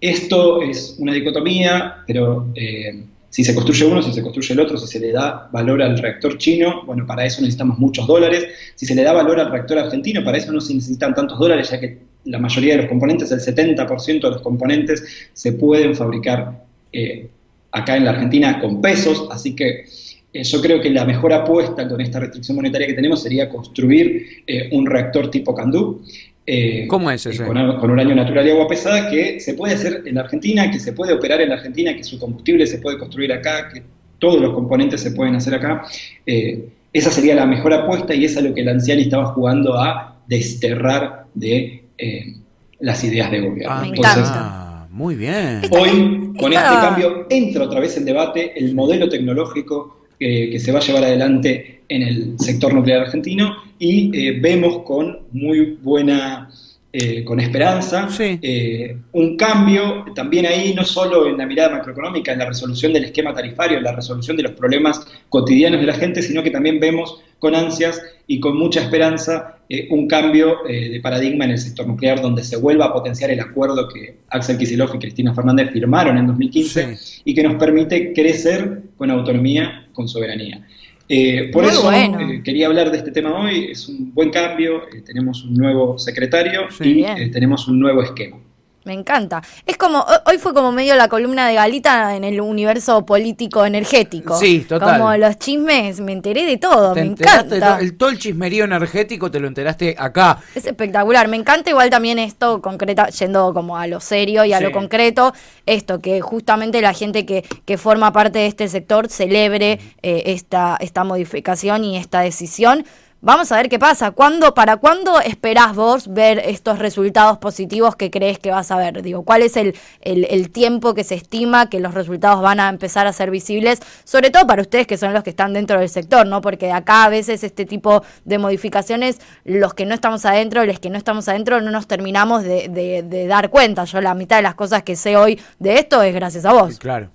Esto 0.00 0.62
es 0.62 0.96
una 0.98 1.12
dicotomía, 1.12 1.96
pero 2.06 2.48
eh, 2.54 3.04
si 3.30 3.44
se 3.44 3.54
construye 3.54 3.84
uno, 3.84 4.02
si 4.02 4.12
se 4.12 4.22
construye 4.22 4.52
el 4.54 4.60
otro, 4.60 4.76
si 4.78 4.86
se 4.86 5.00
le 5.00 5.12
da 5.12 5.48
valor 5.52 5.82
al 5.82 5.98
reactor 5.98 6.38
chino, 6.38 6.82
bueno, 6.86 7.06
para 7.06 7.24
eso 7.26 7.40
necesitamos 7.40 7.78
muchos 7.78 8.06
dólares. 8.06 8.46
Si 8.74 8.86
se 8.86 8.94
le 8.94 9.02
da 9.02 9.12
valor 9.12 9.38
al 9.38 9.50
reactor 9.50 9.78
argentino, 9.78 10.24
para 10.24 10.38
eso 10.38 10.52
no 10.52 10.60
se 10.60 10.74
necesitan 10.74 11.14
tantos 11.14 11.38
dólares, 11.38 11.70
ya 11.70 11.80
que 11.80 11.98
la 12.24 12.38
mayoría 12.38 12.74
de 12.74 12.82
los 12.82 12.88
componentes, 12.88 13.30
el 13.32 13.40
70% 13.40 14.20
de 14.20 14.30
los 14.30 14.42
componentes, 14.42 15.28
se 15.32 15.52
pueden 15.52 15.94
fabricar 15.94 16.64
eh, 16.92 17.28
acá 17.72 17.96
en 17.96 18.04
la 18.04 18.12
Argentina 18.12 18.60
con 18.60 18.80
pesos, 18.80 19.28
así 19.30 19.54
que 19.54 19.84
eh, 20.32 20.44
yo 20.44 20.60
creo 20.60 20.80
que 20.80 20.90
la 20.90 21.04
mejor 21.04 21.32
apuesta 21.32 21.88
con 21.88 22.00
esta 22.00 22.20
restricción 22.20 22.56
monetaria 22.56 22.86
que 22.86 22.94
tenemos 22.94 23.22
sería 23.22 23.48
construir 23.48 24.42
eh, 24.46 24.68
un 24.72 24.86
reactor 24.86 25.30
tipo 25.30 25.54
Candú. 25.54 26.02
eh, 26.46 26.86
¿Cómo 26.88 27.10
es 27.10 27.24
ese? 27.26 27.44
con, 27.44 27.78
con 27.78 27.90
uranio 27.90 28.14
natural 28.14 28.46
y 28.46 28.50
agua 28.50 28.68
pesada 28.68 29.10
que 29.10 29.40
se 29.40 29.54
puede 29.54 29.74
hacer 29.74 30.02
en 30.06 30.18
Argentina, 30.18 30.70
que 30.70 30.80
se 30.80 30.92
puede 30.92 31.12
operar 31.12 31.40
en 31.40 31.52
Argentina, 31.52 31.94
que 31.94 32.04
su 32.04 32.18
combustible 32.18 32.66
se 32.66 32.78
puede 32.78 32.98
construir 32.98 33.32
acá, 33.32 33.68
que 33.72 33.82
todos 34.18 34.40
los 34.40 34.52
componentes 34.54 35.00
se 35.00 35.12
pueden 35.12 35.34
hacer 35.34 35.54
acá. 35.54 35.84
Eh, 36.26 36.68
esa 36.92 37.10
sería 37.10 37.34
la 37.34 37.46
mejor 37.46 37.72
apuesta 37.72 38.14
y 38.14 38.24
esa 38.24 38.40
es 38.40 38.46
lo 38.46 38.54
que 38.54 38.62
el 38.62 38.68
anciano 38.68 39.00
estaba 39.00 39.26
jugando 39.26 39.78
a 39.78 40.16
desterrar 40.26 41.26
de 41.34 41.84
eh, 41.98 42.34
las 42.80 43.02
ideas 43.04 43.30
de 43.30 43.40
gobierno. 43.40 43.74
Ah, 43.74 43.84
Entonces, 43.86 44.24
ah, 44.26 44.86
muy 44.90 45.14
bien. 45.14 45.62
Hoy, 45.70 46.32
con 46.38 46.52
este 46.52 46.64
cambio, 46.64 47.26
entra 47.30 47.64
otra 47.64 47.80
vez 47.80 47.96
en 47.96 48.04
debate 48.04 48.58
el 48.58 48.74
modelo 48.74 49.08
tecnológico 49.08 49.97
eh, 50.20 50.50
que 50.50 50.58
se 50.58 50.72
va 50.72 50.78
a 50.78 50.82
llevar 50.82 51.04
adelante 51.04 51.82
en 51.88 52.02
el 52.02 52.38
sector 52.38 52.74
nuclear 52.74 53.02
argentino 53.02 53.56
y 53.78 54.10
eh, 54.16 54.38
vemos 54.40 54.82
con 54.84 55.20
muy 55.32 55.78
buena, 55.82 56.50
eh, 56.92 57.22
con 57.22 57.38
esperanza, 57.38 58.08
Sí. 58.10 58.38
eh, 58.40 58.96
un 59.12 59.36
cambio 59.36 60.06
también 60.14 60.46
ahí, 60.46 60.72
no 60.74 60.84
solo 60.84 61.28
en 61.28 61.36
la 61.36 61.44
mirada 61.44 61.70
macroeconómica, 61.76 62.32
en 62.32 62.38
la 62.38 62.46
resolución 62.46 62.92
del 62.94 63.04
esquema 63.04 63.34
tarifario, 63.34 63.76
en 63.76 63.84
la 63.84 63.92
resolución 63.92 64.36
de 64.38 64.44
los 64.44 64.52
problemas 64.52 65.06
cotidianos 65.28 65.80
de 65.80 65.86
la 65.86 65.92
gente, 65.94 66.22
sino 66.22 66.42
que 66.42 66.50
también 66.50 66.80
vemos 66.80 67.20
con 67.38 67.54
ansias 67.54 68.00
y 68.26 68.40
con 68.40 68.56
mucha 68.58 68.80
esperanza 68.80 69.58
eh, 69.68 69.86
un 69.90 70.08
cambio 70.08 70.56
de 70.66 70.98
paradigma 71.02 71.44
en 71.44 71.50
el 71.52 71.58
sector 71.58 71.86
nuclear, 71.86 72.22
donde 72.22 72.42
se 72.42 72.56
vuelva 72.56 72.86
a 72.86 72.92
potenciar 72.94 73.30
el 73.30 73.40
acuerdo 73.40 73.86
que 73.86 74.16
Axel 74.30 74.56
Kicillof 74.56 74.94
y 74.94 74.98
Cristina 74.98 75.34
Fernández 75.34 75.70
firmaron 75.70 76.16
en 76.16 76.26
2015 76.26 76.96
y 77.26 77.34
que 77.34 77.42
nos 77.42 77.56
permite 77.56 78.14
crecer 78.14 78.80
con 78.96 79.10
autonomía, 79.10 79.86
con 79.92 80.08
soberanía. 80.08 80.66
Eh, 81.08 81.48
por 81.52 81.62
Muy 81.64 81.72
eso 81.72 81.82
bueno. 81.84 82.20
eh, 82.20 82.42
quería 82.44 82.66
hablar 82.66 82.90
de 82.90 82.98
este 82.98 83.10
tema 83.10 83.32
hoy, 83.40 83.68
es 83.70 83.88
un 83.88 84.12
buen 84.12 84.30
cambio, 84.30 84.82
eh, 84.94 85.00
tenemos 85.04 85.42
un 85.44 85.54
nuevo 85.54 85.98
secretario 85.98 86.70
Sí. 86.70 87.00
y 87.00 87.04
eh, 87.04 87.30
tenemos 87.32 87.66
un 87.68 87.80
nuevo 87.80 88.02
esquema. 88.02 88.36
Me 88.84 88.94
encanta. 88.94 89.42
Es 89.66 89.76
como, 89.76 89.98
ho- 89.98 90.22
hoy 90.30 90.38
fue 90.38 90.54
como 90.54 90.72
medio 90.72 90.94
la 90.96 91.08
columna 91.08 91.46
de 91.46 91.54
Galita 91.54 92.16
en 92.16 92.24
el 92.24 92.40
universo 92.40 93.04
político 93.04 93.66
energético. 93.66 94.38
Sí, 94.38 94.60
total. 94.66 94.98
Como 94.98 95.14
los 95.16 95.38
chismes, 95.38 96.00
me 96.00 96.12
enteré 96.12 96.46
de 96.46 96.56
todo, 96.56 96.94
Te 96.94 97.00
me 97.02 97.06
de 97.08 97.12
encanta. 97.12 97.58
todo- 97.60 97.78
el, 97.80 97.96
todo 97.98 98.08
el 98.08 98.18
chismerío 98.18 98.64
energético 98.64 99.30
te 99.30 99.40
lo 99.40 99.48
enteraste 99.48 99.94
acá. 99.98 100.38
Es 100.54 100.64
espectacular, 100.64 101.28
me 101.28 101.36
encanta 101.36 101.68
igual 101.68 101.90
también 101.90 102.18
esto 102.18 102.62
concreta, 102.62 103.08
yendo 103.08 103.52
como 103.52 103.76
a 103.76 103.86
lo 103.86 104.00
serio 104.00 104.44
y 104.46 104.54
a 104.54 104.58
Sí. 104.58 104.64
lo 104.64 104.72
concreto, 104.72 105.34
esto, 105.66 105.98
que 106.00 106.22
justamente 106.22 106.80
la 106.80 106.94
gente 106.94 107.26
que, 107.26 107.44
que 107.66 107.76
forma 107.76 108.12
parte 108.12 108.38
de 108.38 108.46
este 108.46 108.68
sector 108.68 109.08
celebre 109.10 109.80
eh, 110.02 110.22
esta, 110.26 110.78
esta 110.80 111.04
modificación 111.04 111.84
y 111.84 111.98
esta 111.98 112.20
decisión. 112.20 112.86
Vamos 113.20 113.50
a 113.50 113.56
ver 113.56 113.68
qué 113.68 113.80
pasa. 113.80 114.12
¿Cuándo, 114.12 114.54
¿Para 114.54 114.76
cuándo 114.76 115.20
esperás 115.20 115.74
vos 115.74 116.06
ver 116.14 116.38
estos 116.38 116.78
resultados 116.78 117.38
positivos 117.38 117.96
que 117.96 118.12
crees 118.12 118.38
que 118.38 118.52
vas 118.52 118.70
a 118.70 118.76
ver? 118.76 119.02
Digo, 119.02 119.24
¿cuál 119.24 119.42
es 119.42 119.56
el, 119.56 119.74
el, 120.02 120.50
tiempo 120.50 120.94
que 120.94 121.02
se 121.02 121.16
estima 121.16 121.68
que 121.68 121.80
los 121.80 121.94
resultados 121.94 122.40
van 122.40 122.60
a 122.60 122.68
empezar 122.68 123.08
a 123.08 123.12
ser 123.12 123.32
visibles? 123.32 123.80
Sobre 124.04 124.30
todo 124.30 124.46
para 124.46 124.62
ustedes 124.62 124.86
que 124.86 124.96
son 124.96 125.12
los 125.12 125.24
que 125.24 125.30
están 125.30 125.52
dentro 125.52 125.80
del 125.80 125.88
sector, 125.88 126.28
¿no? 126.28 126.40
Porque 126.40 126.70
acá 126.70 127.04
a 127.04 127.08
veces 127.08 127.42
este 127.42 127.66
tipo 127.66 128.04
de 128.24 128.38
modificaciones, 128.38 129.18
los 129.44 129.74
que 129.74 129.84
no 129.84 129.94
estamos 129.94 130.24
adentro, 130.24 130.64
los 130.64 130.78
que 130.78 130.88
no 130.88 130.96
estamos 130.96 131.28
adentro, 131.28 131.60
no 131.60 131.72
nos 131.72 131.88
terminamos 131.88 132.44
de, 132.44 132.68
de- 132.68 133.02
de 133.02 133.26
dar 133.26 133.50
cuenta. 133.50 133.82
Yo 133.84 134.00
la 134.00 134.14
mitad 134.14 134.36
de 134.36 134.42
las 134.42 134.54
cosas 134.54 134.84
que 134.84 134.94
sé 134.94 135.16
hoy 135.16 135.40
de 135.58 135.74
esto 135.74 136.02
es 136.02 136.14
gracias 136.14 136.44
a 136.44 136.52
vos. 136.52 136.78
Claro. 136.78 137.10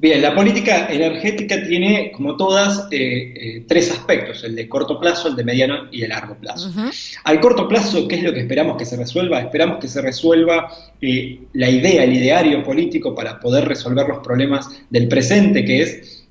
Bien, 0.00 0.22
la 0.22 0.32
política 0.32 0.86
energética 0.88 1.60
tiene, 1.66 2.12
como 2.12 2.36
todas, 2.36 2.86
eh, 2.92 3.34
eh, 3.34 3.64
tres 3.66 3.90
aspectos, 3.90 4.44
el 4.44 4.54
de 4.54 4.68
corto 4.68 5.00
plazo, 5.00 5.26
el 5.26 5.34
de 5.34 5.42
mediano 5.42 5.88
y 5.90 6.02
el 6.02 6.10
largo 6.10 6.36
plazo. 6.36 6.70
Al 7.24 7.40
corto 7.40 7.66
plazo, 7.66 8.06
¿qué 8.06 8.14
es 8.16 8.22
lo 8.22 8.32
que 8.32 8.38
esperamos 8.40 8.76
que 8.76 8.84
se 8.84 8.96
resuelva? 8.96 9.40
Esperamos 9.40 9.78
que 9.78 9.88
se 9.88 10.00
resuelva 10.00 10.72
eh, 11.00 11.40
la 11.54 11.68
idea, 11.68 12.04
el 12.04 12.12
ideario 12.12 12.62
político 12.62 13.12
para 13.12 13.40
poder 13.40 13.66
resolver 13.66 14.06
los 14.06 14.18
problemas 14.20 14.68
del 14.88 15.08
presente, 15.08 15.64
que 15.64 15.82
es, 15.82 16.24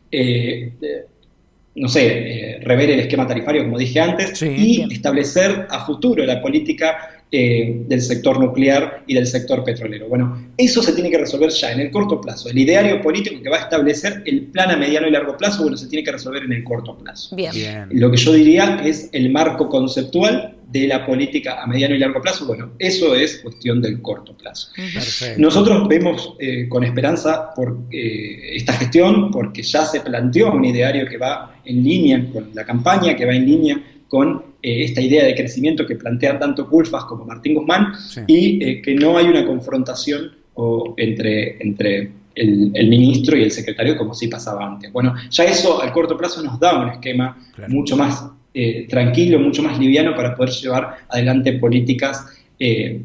no 1.75 1.89
sé, 1.89 2.59
rever 2.61 2.89
el 2.91 3.01
esquema 3.01 3.27
tarifario, 3.27 3.63
como 3.65 3.77
dije 3.77 3.99
antes, 3.99 4.39
Sí. 4.39 4.45
y 4.47 4.75
Bien. 4.77 4.91
establecer 4.93 5.67
a 5.69 5.85
futuro 5.85 6.25
la 6.25 6.41
política 6.41 7.16
eh, 7.29 7.83
del 7.87 8.01
sector 8.01 8.39
nuclear 8.39 9.03
y 9.05 9.13
del 9.13 9.27
sector 9.27 9.61
petrolero. 9.63 10.07
Bueno, 10.07 10.49
eso 10.57 10.81
se 10.81 10.93
tiene 10.93 11.09
que 11.09 11.17
resolver 11.17 11.49
ya 11.49 11.73
en 11.73 11.81
el 11.81 11.91
corto 11.91 12.21
plazo. 12.21 12.49
El 12.49 12.57
ideario 12.57 13.01
político 13.01 13.41
que 13.41 13.49
va 13.49 13.57
a 13.57 13.61
establecer 13.61 14.23
el 14.25 14.43
plan 14.43 14.71
a 14.71 14.77
mediano 14.77 15.09
y 15.09 15.11
largo 15.11 15.35
plazo, 15.35 15.63
bueno, 15.63 15.75
se 15.75 15.87
tiene 15.87 16.05
que 16.05 16.11
resolver 16.13 16.43
en 16.43 16.53
el 16.53 16.63
corto 16.63 16.97
plazo. 16.97 17.35
Bien. 17.35 17.51
Bien. 17.53 17.89
Lo 17.91 18.09
que 18.09 18.17
yo 18.17 18.31
diría 18.31 18.81
es 18.85 19.09
el 19.11 19.29
marco 19.29 19.67
conceptual 19.67 20.55
de 20.71 20.87
la 20.87 21.05
política 21.05 21.61
a 21.61 21.67
mediano 21.67 21.95
y 21.95 21.99
largo 21.99 22.21
plazo. 22.21 22.45
Bueno, 22.45 22.71
eso 22.79 23.13
es 23.13 23.39
cuestión 23.39 23.81
del 23.81 24.01
corto 24.01 24.35
plazo. 24.37 24.69
Perfecto. 24.75 25.41
Nosotros 25.41 25.87
vemos 25.89 26.33
eh, 26.39 26.67
con 26.69 26.85
esperanza 26.85 27.53
por 27.53 27.77
eh, 27.91 28.55
esta 28.55 28.71
gestión 28.73 29.31
porque 29.31 29.63
ya 29.63 29.85
se 29.85 29.99
planteó 29.99 30.53
un 30.53 30.63
ideario 30.63 31.05
que 31.05 31.17
va 31.17 31.59
en 31.65 31.83
línea 31.83 32.25
con 32.31 32.51
la 32.53 32.65
campaña, 32.65 33.15
que 33.15 33.25
va 33.25 33.33
en 33.33 33.45
línea 33.45 33.83
con 34.07 34.41
eh, 34.61 34.83
esta 34.83 35.01
idea 35.01 35.23
de 35.25 35.35
crecimiento 35.35 35.85
que 35.85 35.95
plantea 35.95 36.39
tanto 36.39 36.67
Culfas 36.69 37.05
como 37.05 37.25
Martín 37.25 37.55
Guzmán 37.55 37.93
Sí. 38.09 38.21
y 38.27 38.63
eh, 38.63 38.81
que 38.81 38.95
no 38.95 39.17
hay 39.17 39.25
una 39.27 39.45
confrontación 39.45 40.31
o, 40.55 40.93
entre, 40.97 41.61
entre 41.61 42.09
el, 42.35 42.71
el 42.73 42.87
ministro 42.87 43.35
y 43.37 43.43
el 43.43 43.51
secretario 43.51 43.97
como 43.97 44.13
sí 44.13 44.27
pasaba 44.27 44.65
antes. 44.65 44.91
Bueno, 44.91 45.13
ya 45.29 45.43
eso 45.43 45.81
al 45.81 45.91
corto 45.91 46.17
plazo 46.17 46.41
nos 46.41 46.59
da 46.59 46.81
un 46.81 46.89
esquema 46.89 47.37
Claro. 47.55 47.73
mucho 47.73 47.97
más 47.97 48.23
eh, 48.53 48.87
tranquilo, 48.89 49.39
mucho 49.39 49.61
más 49.61 49.77
liviano 49.79 50.15
para 50.15 50.35
poder 50.35 50.51
llevar 50.53 50.97
adelante 51.09 51.53
políticas, 51.53 52.25
eh, 52.59 53.01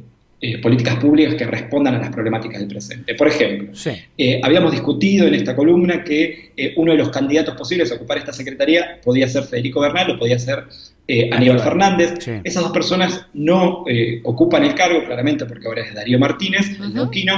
políticas 0.60 0.96
públicas 0.96 1.34
que 1.36 1.44
respondan 1.44 1.94
a 1.94 1.98
las 1.98 2.08
problemáticas 2.10 2.58
del 2.58 2.68
presente. 2.68 3.14
Por 3.14 3.28
ejemplo, 3.28 3.68
Sí. 3.74 3.90
eh, 4.18 4.40
habíamos 4.42 4.72
discutido 4.72 5.26
en 5.28 5.34
esta 5.34 5.54
columna 5.54 6.02
que 6.02 6.52
eh, 6.56 6.72
uno 6.76 6.92
de 6.92 6.98
los 6.98 7.10
candidatos 7.10 7.54
posibles 7.54 7.92
a 7.92 7.94
ocupar 7.96 8.18
esta 8.18 8.32
secretaría 8.32 8.98
podía 9.04 9.28
ser 9.28 9.44
Federico 9.44 9.80
Bernal 9.80 10.10
o 10.10 10.18
podía 10.18 10.38
ser 10.38 10.64
eh, 11.08 11.28
Aníbal. 11.32 11.60
Fernández. 11.60 12.14
Sí. 12.20 12.32
Esas 12.44 12.62
dos 12.62 12.72
personas 12.72 13.26
no 13.34 13.84
eh, 13.88 14.20
ocupan 14.24 14.64
el 14.64 14.74
cargo, 14.74 15.04
claramente, 15.04 15.44
porque 15.46 15.66
ahora 15.66 15.82
es 15.82 15.94
Darío 15.94 16.18
Martínez, 16.18 16.70
el 16.78 16.86
Ujú. 16.86 16.94
neuquino. 16.94 17.34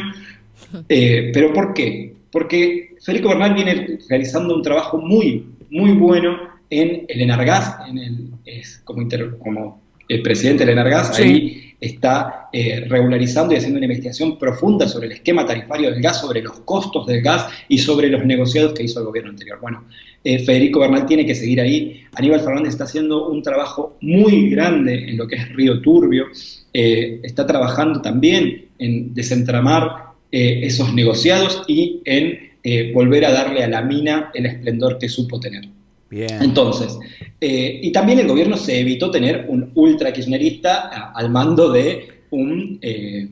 Eh, 0.89 1.31
¿Pero 1.33 1.53
por 1.53 1.75
qué? 1.75 2.15
Porque 2.31 2.95
Federico 3.03 3.29
Bernal 3.31 3.55
viene 3.55 3.99
realizando 4.09 4.55
un 4.57 4.63
trabajo 4.63 4.99
muy, 4.99 5.47
muy 5.71 5.93
bueno 5.93 6.37
en 6.71 7.05
el 7.09 7.21
Enargas, 7.21 7.77
en 7.89 7.99
el, 7.99 8.29
es 8.45 8.81
como, 8.85 9.03
inter- 9.03 9.37
como 9.39 9.81
el 10.09 10.23
presidente 10.23 10.65
del 10.65 10.73
Enargas, 10.75 11.15
Sí. 11.17 11.23
ahí 11.23 11.74
está 11.87 12.49
eh, 12.53 12.87
regularizando 12.89 13.53
y 13.53 13.57
haciendo 13.57 13.79
una 13.79 13.87
investigación 13.87 14.39
profunda 14.39 14.89
sobre 14.89 15.07
el 15.07 15.13
esquema 15.13 15.45
tarifario 15.47 15.91
del 15.91 16.01
gas, 16.01 16.21
sobre 16.21 16.43
los 16.43 16.61
costos 16.61 17.07
del 17.07 17.23
gas 17.23 17.47
y 17.69 17.79
sobre 17.79 18.09
los 18.09 18.25
negociados 18.25 18.73
que 18.73 18.85
hizo 18.85 19.01
el 19.01 19.07
gobierno 19.07 19.31
anterior. 19.31 19.59
Bueno, 19.61 19.85
eh, 20.23 20.39
Federico 20.45 20.81
Bernal 20.81 21.07
tiene 21.07 21.27
que 21.27 21.35
seguir 21.35 21.61
ahí. 21.61 22.03
Aníbal 22.15 22.41
Fernández 22.41 22.71
está 22.71 22.85
haciendo 22.85 23.29
un 23.29 23.43
trabajo 23.43 23.97
muy 24.01 24.51
grande 24.51 25.11
en 25.11 25.17
lo 25.17 25.27
que 25.27 25.37
es 25.37 25.49
Río 25.55 25.81
Turbio. 25.81 26.27
Eh, 26.73 27.21
está 27.23 27.47
trabajando 27.47 28.01
también 28.01 28.67
en 28.79 29.15
desentramar 29.15 30.05
esos 30.37 30.93
negociados 30.93 31.63
y 31.69 32.01
en 32.05 32.93
volver 32.93 33.25
a 33.25 33.31
darle 33.31 33.63
a 33.63 33.69
la 33.69 33.83
mina 33.83 34.33
el 34.35 34.47
esplendor 34.47 34.99
que 34.99 35.09
supo 35.09 35.39
tener. 35.39 35.69
Bien. 36.15 36.43
Entonces, 36.43 36.99
eh, 37.41 37.81
y 37.83 37.91
también 37.91 38.21
el 38.21 38.29
gobierno 38.29 38.57
se 38.57 38.81
evitó 38.81 39.11
tener 39.11 39.47
un 39.49 39.71
ultra 39.75 40.13
kirchnerista 40.13 41.13
al 41.13 41.31
mando 41.31 41.73
de 41.73 42.23
un, 42.31 42.79
eh, 42.81 43.29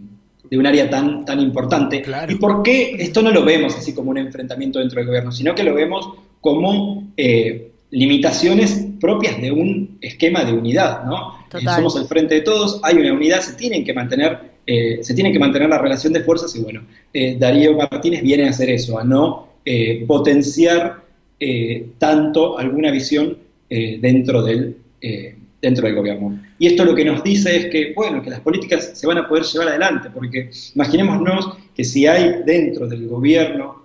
de 0.51 0.59
un 0.59 0.67
área 0.67 0.91
tan, 0.91 1.25
tan 1.25 1.41
importante. 1.41 2.03
Claro. 2.03 2.33
¿Y 2.33 2.37
por 2.37 2.63
qué 2.63 2.97
esto 2.99 3.23
no 3.23 3.31
lo 3.31 3.45
vemos 3.45 3.77
así 3.77 3.95
como 3.95 4.11
un 4.11 4.19
enfrentamiento 4.19 4.81
dentro 4.81 4.99
del 4.99 5.07
gobierno, 5.07 5.31
sino 5.31 5.55
que 5.55 5.63
lo 5.63 5.75
vemos 5.75 6.09
como 6.41 7.13
eh, 7.17 7.71
limitaciones 7.93 8.87
propias 9.01 9.41
de 9.41 9.53
un 9.53 9.99
esquema 10.01 10.45
de 10.45 10.53
unidad, 10.53 11.05
¿no? 11.05 11.35
Eh, 11.55 11.65
somos 11.65 11.95
el 11.97 12.07
frente 12.07 12.35
de 12.37 12.41
todos, 12.41 12.81
hay 12.83 12.97
una 12.97 13.13
unidad, 13.13 13.41
se 13.41 13.55
tienen 13.55 13.85
que 13.85 13.93
mantener, 13.93 14.39
eh, 14.67 14.99
se 15.03 15.15
tiene 15.15 15.33
que 15.33 15.39
mantener 15.39 15.69
la 15.69 15.79
relación 15.79 16.13
de 16.13 16.23
fuerzas 16.23 16.57
y 16.57 16.63
bueno, 16.63 16.83
eh, 17.13 17.37
Darío 17.39 17.77
Martínez 17.77 18.23
viene 18.23 18.47
a 18.47 18.51
hacer 18.51 18.71
eso, 18.71 18.99
a 18.99 19.05
no 19.05 19.49
eh, 19.65 20.05
potenciar 20.07 21.03
eh, 21.45 21.87
tanto 21.99 22.57
alguna 22.57 22.93
visión 22.93 23.37
eh, 23.69 23.99
dentro 24.01 24.45
del 24.45 24.77
eh, 25.01 25.35
dentro 25.61 25.87
del 25.87 25.97
gobierno. 25.97 26.41
Y 26.57 26.69
esto 26.69 26.85
lo 26.85 26.95
que 26.95 27.05
nos 27.05 27.25
dice 27.25 27.57
es 27.57 27.67
que, 27.67 27.93
bueno, 27.97 28.23
que 28.23 28.31
las 28.31 28.39
políticas 28.39 28.93
se 28.95 29.09
van 29.09 29.19
a 29.19 29.29
poder 29.29 29.43
llevar 29.43 29.71
adelante, 29.71 30.09
porque 30.15 30.51
imaginémonos 30.77 31.49
que 31.75 31.83
si 31.83 32.07
hay 32.07 32.43
dentro 32.47 32.87
del 32.87 33.09
gobierno 33.09 33.83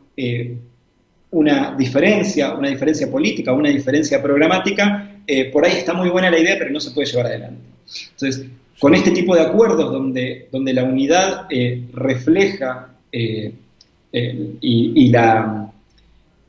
una 1.32 1.76
diferencia, 1.76 2.54
una 2.54 2.70
diferencia 2.70 3.10
política, 3.10 3.54
una 3.54 3.70
diferencia 3.70 4.22
programática, 4.22 5.16
por 5.52 5.66
ahí 5.66 5.78
está 5.78 5.94
muy 5.94 6.10
buena 6.10 6.32
la 6.32 6.40
idea, 6.40 6.58
pero 6.60 6.72
no 6.72 6.80
se 6.80 6.92
puede 6.92 7.08
llevar 7.08 7.28
adelante. 7.28 7.62
Entonces, 8.12 8.46
con 8.80 8.94
este 8.96 9.12
tipo 9.12 9.36
de 9.36 9.42
acuerdos 9.42 9.92
donde, 9.92 10.48
donde 10.52 10.74
la 10.74 10.84
unidad 10.84 11.48
refleja 11.94 12.90
y 14.12 15.10
la, 15.10 15.67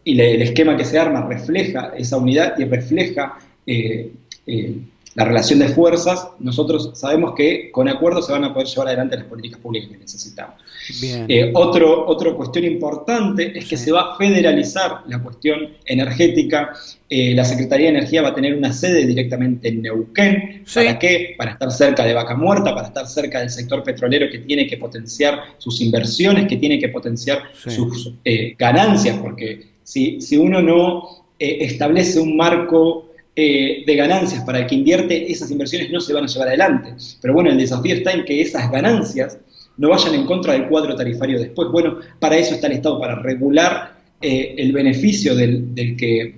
y 0.09 0.19
el 0.19 0.41
esquema 0.41 0.75
que 0.75 0.87
se 0.87 0.99
arma 0.99 1.27
refleja 1.27 1.93
esa 1.97 2.17
unidad 2.17 2.59
y 2.59 2.65
refleja 2.65 3.39
eh, 3.67 4.11
eh, 4.47 4.75
la 5.19 5.25
relación 5.25 5.59
de 5.59 5.69
fuerzas, 5.69 6.29
nosotros 6.39 6.93
sabemos 6.95 7.35
que 7.37 7.73
con 7.73 7.89
acuerdos 7.89 8.27
se 8.27 8.33
van 8.33 8.45
a 8.45 8.55
poder 8.55 8.69
llevar 8.69 8.87
adelante 8.87 9.17
las 9.17 9.27
políticas 9.27 9.59
públicas 9.61 9.91
que 9.91 9.99
necesitamos. 9.99 10.55
Eh, 11.03 11.51
otro, 11.55 12.07
otra 12.07 12.33
cuestión 12.35 12.65
importante 12.65 13.59
es 13.59 13.67
que 13.67 13.77
se 13.77 13.91
va 13.91 14.15
a 14.15 14.17
federalizar 14.17 15.01
la 15.09 15.21
cuestión 15.21 15.71
energética. 15.85 16.73
Eh, 17.11 17.35
la 17.35 17.45
Secretaría 17.45 17.91
de 17.91 17.99
Energía 17.99 18.23
va 18.23 18.29
a 18.29 18.35
tener 18.35 18.55
una 18.55 18.73
sede 18.73 19.07
directamente 19.07 19.69
en 19.69 19.83
Neuquén. 19.83 20.63
¿Para 20.73 20.99
qué? 21.01 21.35
Para 21.37 21.51
estar 21.51 21.73
cerca 21.73 22.05
de 22.05 22.15
Vaca 22.15 22.37
Muerta, 22.37 22.73
para 22.73 22.87
estar 22.87 23.07
cerca 23.09 23.41
del 23.41 23.51
sector 23.51 23.83
petrolero 23.83 24.31
que 24.31 24.39
tiene 24.39 24.69
que 24.69 24.77
potenciar 24.77 25.41
sus 25.59 25.81
inversiones, 25.81 26.47
que 26.47 26.59
tiene 26.59 26.79
que 26.79 26.91
potenciar 26.91 27.43
sus 27.55 28.13
eh, 28.25 28.55
ganancias, 28.57 29.19
porque 29.19 29.78
si, 29.89 30.37
uno 30.37 30.61
no 30.61 31.25
establece 31.39 32.21
un 32.21 32.37
marco 32.37 33.07
de 33.35 33.95
ganancias 33.97 34.43
para 34.45 34.61
el 34.61 34.67
que 34.67 34.75
invierte, 34.75 35.31
esas 35.31 35.51
inversiones 35.51 35.91
no 35.91 36.01
se 36.01 36.13
van 36.13 36.25
a 36.25 36.27
llevar 36.27 36.49
adelante. 36.49 36.95
Pero 37.21 37.35
bueno, 37.35 37.51
el 37.51 37.59
desafío 37.59 37.95
está 37.95 38.13
en 38.13 38.25
que 38.25 38.41
esas 38.41 38.71
ganancias 38.71 39.39
no 39.77 39.91
vayan 39.91 40.15
en 40.15 40.27
contra 40.27 40.55
del 40.55 40.67
cuadro 40.69 40.97
tarifario 40.97 41.39
después. 41.39 41.69
Bueno, 41.71 41.99
para 42.19 42.37
eso 42.37 42.55
está 42.55 42.67
el 42.67 42.75
Estado, 42.75 43.01
para 43.01 43.15
regular 43.15 43.97
eh, 44.21 44.57
el 44.59 44.73
beneficio 44.73 45.37
del 45.37 45.97
que 45.97 46.35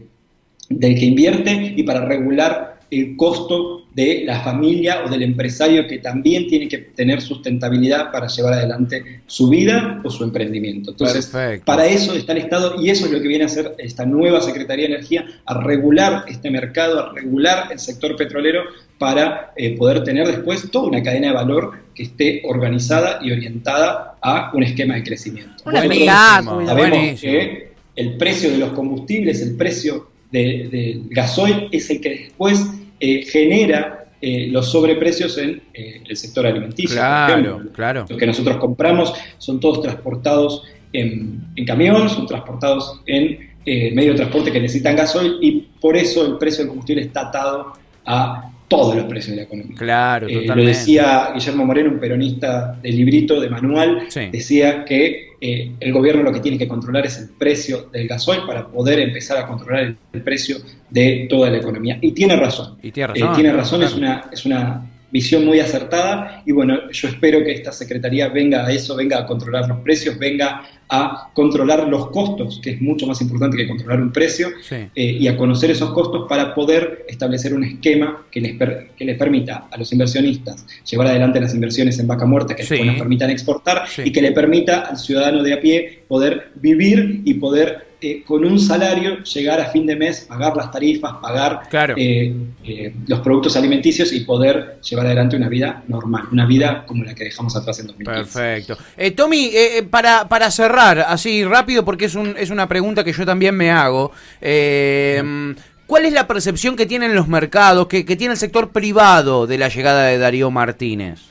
invierte 0.68 1.72
y 1.74 1.82
para 1.82 2.04
regular 2.04 2.80
el 2.90 3.16
costo 3.16 3.79
de 3.94 4.22
la 4.24 4.40
familia 4.40 5.02
o 5.04 5.08
del 5.08 5.22
empresario 5.22 5.86
que 5.86 5.98
también 5.98 6.46
tiene 6.46 6.68
que 6.68 6.78
tener 6.78 7.20
sustentabilidad 7.20 8.12
para 8.12 8.28
llevar 8.28 8.54
adelante 8.54 9.22
su 9.26 9.48
vida 9.48 10.00
o 10.04 10.10
su 10.10 10.22
emprendimiento. 10.22 10.92
Entonces, 10.92 11.32
para 11.64 11.86
eso 11.86 12.14
está 12.14 12.32
el 12.32 12.38
Estado 12.38 12.80
y 12.80 12.90
eso 12.90 13.06
es 13.06 13.12
lo 13.12 13.20
que 13.20 13.26
viene 13.26 13.44
a 13.44 13.46
hacer 13.46 13.74
esta 13.78 14.06
nueva 14.06 14.40
Secretaría 14.40 14.86
de 14.86 14.94
Energía, 14.94 15.26
a 15.44 15.60
regular 15.60 16.24
este 16.28 16.50
mercado, 16.50 17.00
a 17.00 17.12
regular 17.12 17.68
el 17.72 17.78
sector 17.78 18.16
petrolero 18.16 18.62
para 18.98 19.52
eh, 19.56 19.76
poder 19.76 20.04
tener 20.04 20.26
después 20.26 20.70
toda 20.70 20.88
una 20.88 21.02
cadena 21.02 21.28
de 21.28 21.34
valor 21.34 21.72
que 21.94 22.04
esté 22.04 22.42
organizada 22.44 23.18
y 23.22 23.32
orientada 23.32 24.18
a 24.22 24.50
un 24.54 24.62
esquema 24.62 24.94
de 24.94 25.02
crecimiento. 25.02 25.64
sabemos 25.64 27.20
que 27.20 27.70
el 27.96 28.16
precio 28.16 28.50
de 28.50 28.58
los 28.58 28.70
combustibles, 28.72 29.42
el 29.42 29.56
precio 29.56 30.10
del 30.30 31.08
gasoil 31.10 31.68
es 31.72 31.90
el 31.90 32.00
que 32.00 32.10
después 32.10 32.64
eh, 33.00 33.22
genera 33.22 34.06
eh, 34.20 34.48
los 34.50 34.70
sobreprecios 34.70 35.38
en 35.38 35.62
el 35.74 36.16
sector 36.16 36.46
alimenticio. 36.46 36.96
Claro, 36.96 37.62
claro. 37.72 38.06
Lo 38.08 38.16
que 38.16 38.26
nosotros 38.26 38.58
compramos 38.58 39.14
son 39.38 39.58
todos 39.58 39.82
transportados 39.82 40.64
en, 40.92 41.40
en 41.56 41.64
camión, 41.64 42.08
son 42.08 42.26
transportados 42.26 43.00
en 43.06 43.50
medio 43.66 44.12
de 44.12 44.16
transporte 44.16 44.50
que 44.52 44.60
necesitan 44.60 44.96
gasoil 44.96 45.38
y 45.40 45.68
por 45.80 45.96
eso 45.96 46.26
el 46.26 46.38
precio 46.38 46.60
del 46.60 46.68
combustible 46.68 47.02
está 47.02 47.28
atado 47.28 47.72
a 48.04 48.50
todos 48.70 48.94
los 48.94 49.04
precios 49.06 49.32
de 49.32 49.36
la 49.36 49.42
economía. 49.42 49.76
Claro, 49.76 50.28
eh, 50.28 50.46
Lo 50.46 50.64
decía 50.64 51.32
Guillermo 51.34 51.66
Moreno, 51.66 51.90
un 51.90 51.98
peronista 51.98 52.78
de 52.80 52.92
librito, 52.92 53.40
de 53.40 53.50
manual, 53.50 54.06
decía 54.30 54.84
que 54.84 55.29
eh, 55.40 55.72
el 55.80 55.92
gobierno 55.92 56.22
lo 56.22 56.32
que 56.32 56.40
tiene 56.40 56.58
que 56.58 56.68
controlar 56.68 57.06
es 57.06 57.18
el 57.18 57.30
precio 57.30 57.88
del 57.92 58.06
gasoil 58.06 58.42
para 58.46 58.68
poder 58.68 59.00
empezar 59.00 59.38
a 59.38 59.46
controlar 59.46 59.96
el, 60.12 60.22
precio 60.22 60.58
de 60.90 61.26
toda 61.30 61.50
la 61.50 61.58
economía. 61.58 61.98
Y 62.00 62.12
tiene 62.12 62.36
razón. 62.36 62.76
Y 62.82 62.90
tiene 62.90 63.14
razón. 63.14 63.28
Eh, 63.28 63.34
tiene 63.34 63.52
razón, 63.52 63.82
es, 63.82 63.94
una, 63.94 64.24
es 64.30 64.44
una 64.44 64.90
visión 65.12 65.44
muy 65.44 65.60
acertada 65.60 66.42
y 66.46 66.52
bueno, 66.52 66.90
yo 66.90 67.08
espero 67.08 67.42
que 67.44 67.52
esta 67.52 67.72
Secretaría 67.72 68.28
venga 68.28 68.66
a 68.66 68.72
eso, 68.72 68.96
venga 68.96 69.18
a 69.18 69.26
controlar 69.26 69.68
los 69.68 69.80
precios, 69.80 70.18
venga 70.18 70.62
a 70.88 71.30
controlar 71.34 71.86
los 71.88 72.08
costos, 72.10 72.60
que 72.62 72.70
es 72.70 72.80
mucho 72.80 73.06
más 73.06 73.20
importante 73.20 73.56
que 73.56 73.68
controlar 73.68 74.00
un 74.00 74.12
precio, 74.12 74.48
eh, 74.70 74.88
y 74.96 75.28
a 75.28 75.36
conocer 75.36 75.70
esos 75.70 75.90
costos 75.92 76.26
para 76.28 76.52
poder 76.52 77.06
establecer 77.08 77.54
un 77.54 77.62
esquema 77.62 78.26
que 78.30 78.40
les, 78.40 78.58
que 78.96 79.04
les 79.04 79.16
permita 79.16 79.68
a 79.70 79.76
los 79.78 79.92
inversionistas 79.92 80.66
llevar 80.84 81.08
adelante 81.08 81.40
las 81.40 81.54
inversiones 81.54 81.98
en 82.00 82.08
vaca 82.08 82.26
muerta, 82.26 82.56
que 82.56 82.62
después 82.62 82.84
nos 82.84 82.96
permitan 82.96 83.30
exportar 83.30 83.84
y 84.04 84.10
que 84.10 84.20
le 84.20 84.32
permita 84.32 84.80
al 84.80 84.98
ciudadano 84.98 85.42
de 85.42 85.52
a 85.52 85.60
pie 85.60 86.02
poder 86.08 86.50
vivir 86.56 87.22
y 87.24 87.34
poder 87.34 87.89
eh, 88.02 88.22
con 88.26 88.44
un 88.44 88.58
salario 88.58 89.22
llegar 89.22 89.60
a 89.60 89.66
fin 89.66 89.86
de 89.86 89.94
mes, 89.94 90.22
pagar 90.22 90.56
las 90.56 90.70
tarifas, 90.70 91.14
pagar 91.20 91.62
eh, 91.96 92.34
eh, 92.64 92.94
los 93.06 93.20
productos 93.20 93.56
alimenticios 93.56 94.12
y 94.12 94.20
poder 94.20 94.78
llevar 94.80 95.06
adelante 95.06 95.36
una 95.36 95.48
vida 95.48 95.84
normal, 95.86 96.24
una 96.32 96.46
vida 96.46 96.84
como 96.86 97.04
la 97.04 97.14
que 97.14 97.24
dejamos 97.24 97.54
atrás 97.56 97.78
en 97.80 97.88
2015. 97.88 98.22
Perfecto. 98.22 98.78
Tommy, 99.14 99.52
para, 99.90 100.28
para 100.28 100.50
cerrar, 100.50 101.00
así 101.00 101.44
rápido, 101.44 101.84
porque 101.84 102.06
es, 102.06 102.14
un, 102.14 102.34
es 102.38 102.50
una 102.50 102.68
pregunta 102.68 103.04
que 103.04 103.12
yo 103.12 103.26
también 103.26 103.54
me 103.54 103.70
hago. 103.70 104.12
¿Cuál 104.40 106.04
es 106.04 106.12
la 106.12 106.26
percepción 106.26 106.76
que 106.76 106.86
tienen 106.86 107.14
los 107.14 107.28
mercados, 107.28 107.86
que, 107.86 108.04
que 108.04 108.16
tiene 108.16 108.32
el 108.32 108.38
sector 108.38 108.70
privado 108.70 109.46
de 109.46 109.58
la 109.58 109.68
llegada 109.68 110.04
de 110.04 110.18
Darío 110.18 110.50
Martínez? 110.50 111.29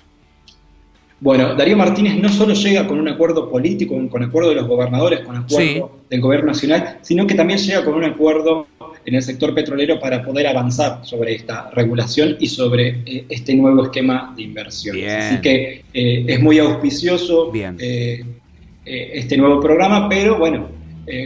Bueno, 1.22 1.54
Darío 1.56 1.76
Martínez 1.76 2.16
no 2.18 2.30
solo 2.30 2.54
llega 2.54 2.88
con 2.88 3.00
un 3.00 3.08
acuerdo 3.10 3.50
político, 3.50 3.96
con 4.10 4.24
acuerdo 4.24 4.50
de 4.50 4.56
los 4.56 4.68
gobernadores, 4.68 5.22
con 5.22 5.36
acuerdo 5.36 6.00
del 6.10 6.22
gobierno 6.22 6.48
nacional, 6.48 7.00
sino 7.02 7.28
que 7.28 7.36
también 7.36 7.60
llega 7.60 7.84
con 7.84 7.96
un 7.96 8.06
acuerdo 8.06 8.68
en 9.06 9.16
el 9.16 9.22
sector 9.22 9.54
petrolero 9.54 10.00
para 10.00 10.24
poder 10.24 10.48
avanzar 10.48 11.00
sobre 11.04 11.36
esta 11.36 11.70
regulación 11.72 12.38
y 12.40 12.48
sobre 12.48 13.02
eh, 13.06 13.26
este 13.30 13.56
nuevo 13.56 13.84
esquema 13.84 14.34
de 14.36 14.44
inversiones. 14.44 15.14
Así 15.14 15.42
que 15.42 15.84
eh, 15.94 16.26
es 16.28 16.42
muy 16.42 16.60
auspicioso 16.60 17.52
eh, 17.54 18.24
este 18.86 19.38
nuevo 19.38 19.60
programa, 19.60 20.08
pero 20.08 20.38
bueno, 20.38 20.68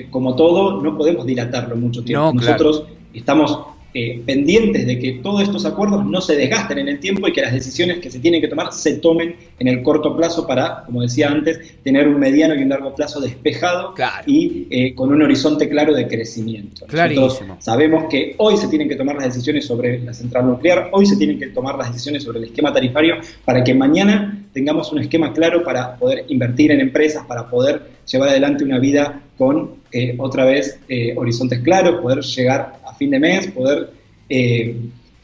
como 0.10 0.36
todo, 0.36 0.82
no 0.82 0.98
podemos 0.98 1.26
dilatarlo 1.26 1.76
mucho 1.76 2.04
tiempo. 2.04 2.34
Nosotros 2.34 2.86
estamos 3.14 3.73
eh, 3.94 4.22
pendientes 4.26 4.86
de 4.86 5.00
que 5.00 5.14
todos 5.24 5.44
estos 5.44 5.66
acuerdos 5.66 6.06
no 6.06 6.22
se 6.22 6.36
desgasten 6.36 6.80
en 6.80 6.88
el 6.88 7.00
tiempo 7.00 7.28
y 7.28 7.34
que 7.34 7.42
las 7.42 7.54
decisiones 7.54 8.00
que 8.00 8.10
se 8.10 8.20
tienen 8.20 8.42
que 8.42 8.48
tomar 8.48 8.74
se 8.74 8.96
tomen 8.96 9.36
en 9.60 9.68
el 9.68 9.84
corto 9.84 10.16
plazo 10.16 10.48
para, 10.48 10.84
como 10.86 11.02
decía 11.02 11.30
antes, 11.30 11.82
tener 11.84 12.08
un 12.08 12.20
mediano 12.20 12.56
y 12.56 12.64
un 12.64 12.70
largo 12.70 12.96
plazo 12.96 13.22
despejado 13.22 13.94
y 14.26 14.68
eh, 14.70 14.96
con 14.96 15.12
un 15.12 15.22
horizonte 15.22 15.70
claro 15.70 15.94
de 15.94 16.08
crecimiento. 16.08 16.86
Clarísimo. 16.88 17.58
sabemos 17.60 18.06
que 18.10 18.36
hoy 18.38 18.58
se 18.58 18.68
tienen 18.68 18.90
que 18.90 18.96
tomar 18.96 19.16
las 19.16 19.26
decisiones 19.26 19.66
sobre 19.66 20.00
la 20.00 20.14
central 20.14 20.48
nuclear, 20.48 20.90
hoy 20.92 21.06
se 21.06 21.16
tienen 21.16 21.40
que 21.40 21.48
tomar 21.48 21.78
las 21.78 21.92
decisiones 21.92 22.24
sobre 22.24 22.40
el 22.40 22.46
esquema 22.46 22.74
tarifario 22.74 23.18
para 23.46 23.64
que 23.64 23.74
mañana 23.74 24.43
tengamos 24.54 24.92
un 24.92 25.00
esquema 25.00 25.34
claro 25.34 25.64
para 25.64 25.96
poder 25.96 26.26
invertir 26.28 26.72
en 26.72 26.80
empresas, 26.80 27.26
para 27.26 27.50
poder 27.50 27.82
llevar 28.06 28.30
adelante 28.30 28.64
una 28.64 28.80
vida 28.80 29.22
con 29.38 29.72
eh, 29.92 30.16
otra 30.18 30.46
vez 30.46 30.80
horizontes 31.16 31.60
claros, 31.60 32.02
poder 32.02 32.22
llegar 32.22 32.84
fin 32.96 33.12
de 33.12 33.20
mes, 33.20 33.48
poder 33.48 33.90
eh, 34.30 34.76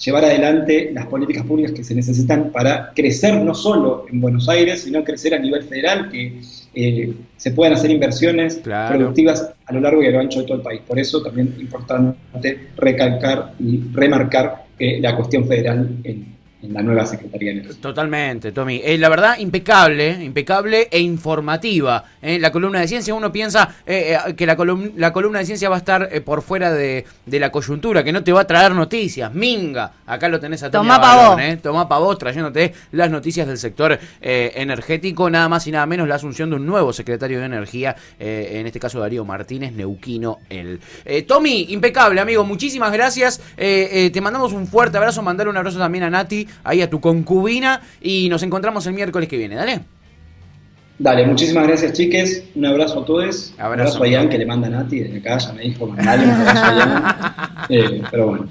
llevar 0.03 0.25
adelante 0.25 0.91
las 0.93 1.07
políticas 1.07 1.45
públicas 1.45 1.73
que 1.73 1.83
se 1.83 1.93
necesitan 1.93 2.51
para 2.51 2.93
crecer 2.93 3.35
no 3.41 3.53
solo 3.53 4.05
en 4.11 4.21
Buenos 4.21 4.47
Aires, 4.47 4.81
sino 4.83 5.03
crecer 5.03 5.33
a 5.33 5.39
nivel 5.39 5.63
federal, 5.63 6.09
que 6.09 6.39
eh, 6.73 7.13
se 7.35 7.51
puedan 7.51 7.73
hacer 7.73 7.91
inversiones 7.91 8.61
productivas 8.63 9.51
a 9.65 9.73
lo 9.73 9.81
largo 9.81 10.01
y 10.01 10.07
a 10.07 10.11
lo 10.11 10.19
ancho 10.19 10.39
de 10.39 10.45
todo 10.45 10.57
el 10.57 10.63
país. 10.63 10.81
Por 10.87 10.99
eso 10.99 11.21
también 11.21 11.53
es 11.55 11.61
importante 11.61 12.59
recalcar 12.77 13.53
y 13.59 13.81
remarcar 13.91 14.65
eh, 14.77 14.99
la 15.01 15.15
cuestión 15.15 15.45
federal 15.45 15.97
en, 16.03 16.38
en 16.61 16.73
la 16.73 16.81
nueva 16.81 17.05
Secretaría 17.05 17.53
de 17.53 17.61
Totalmente, 17.75 18.51
Tommy. 18.51 18.81
Eh, 18.83 18.97
la 18.97 19.07
verdad, 19.09 19.37
impecable, 19.39 20.23
impecable 20.23 20.89
e 20.91 20.99
informativa. 20.99 22.03
Eh, 22.21 22.37
la 22.37 22.51
columna 22.51 22.81
de 22.81 22.87
ciencia, 22.87 23.13
uno 23.13 23.31
piensa 23.31 23.75
eh, 23.85 24.17
eh, 24.27 24.35
que 24.35 24.45
la, 24.45 24.57
la, 24.97 25.13
columna 25.13 25.39
de 25.39 25.45
ciencia 25.45 25.69
va 25.69 25.75
a 25.75 25.79
estar 25.79 26.21
por 26.23 26.41
fuera 26.41 26.73
de, 26.73 27.05
la 27.25 27.51
coyuntura, 27.51 28.03
que 28.03 28.11
no 28.11 28.23
te 28.23 28.33
va 28.33 28.41
a 28.41 28.47
traer 28.47 28.73
noticias. 28.73 29.33
Minga, 29.33 29.93
acá 30.05 30.27
lo 30.27 30.39
tenés 30.39 30.63
a 30.63 30.69
Tomá 30.69 30.99
pa 30.99 31.29
vos. 31.29 31.61
Tomá 31.61 31.87
pa 31.87 31.97
vos, 31.97 32.17
trayéndote 32.17 32.73
las 32.91 33.09
noticias 33.09 33.47
del 33.47 33.57
sector 33.57 33.97
energético, 34.21 35.29
nada 35.29 35.47
más 35.47 35.65
y 35.67 35.71
nada 35.71 35.85
menos 35.85 36.07
la 36.07 36.15
asunción 36.15 36.49
de 36.49 36.57
un 36.57 36.65
nuevo 36.65 36.91
secretario 36.91 37.39
de 37.39 37.45
Energía, 37.45 37.95
en 38.19 38.67
este 38.67 38.79
caso 38.79 38.99
Darío 38.99 39.23
Martínez, 39.23 39.71
Neuquino, 39.73 40.39
el 40.49 40.79
Tommy, 41.25 41.67
impecable, 41.69 42.19
amigo, 42.19 42.43
muchísimas 42.43 42.91
gracias. 42.91 43.41
te 43.55 44.21
mandamos 44.21 44.51
un 44.51 44.67
fuerte 44.67 44.97
abrazo, 44.97 45.21
mandar 45.21 45.47
un 45.47 45.57
abrazo 45.57 45.79
también 45.79 46.03
a 46.03 46.09
Nati 46.09 46.48
ahí 46.63 46.81
a 46.81 46.89
tu 46.89 46.99
concubina 46.99 47.81
y 48.01 48.29
nos 48.29 48.43
encontramos 48.43 48.85
el 48.87 48.93
miércoles 48.93 49.29
que 49.29 49.37
viene. 49.37 49.55
Dale. 49.55 49.81
Dale, 50.99 51.25
muchísimas 51.25 51.65
gracias, 51.65 51.93
chiques. 51.93 52.43
Un 52.55 52.65
abrazo 52.65 53.01
a 53.01 53.05
todos. 53.05 53.53
Un 53.57 53.63
abrazo 53.63 54.03
a 54.03 54.07
Ian, 54.07 54.27
que 54.27 54.37
le 54.37 54.45
manda 54.45 54.67
a 54.67 54.69
Nati 54.69 54.99
desde 54.99 55.19
acá. 55.19 55.37
Ya 55.37 55.53
me 55.53 55.61
dijo, 55.61 55.87
mandale 55.87 56.25
un 56.25 56.31
abrazo 56.31 56.65
a 56.65 56.75
Ian. 56.75 57.03
Eh, 57.71 58.01
pero 58.09 58.27
bueno, 58.27 58.47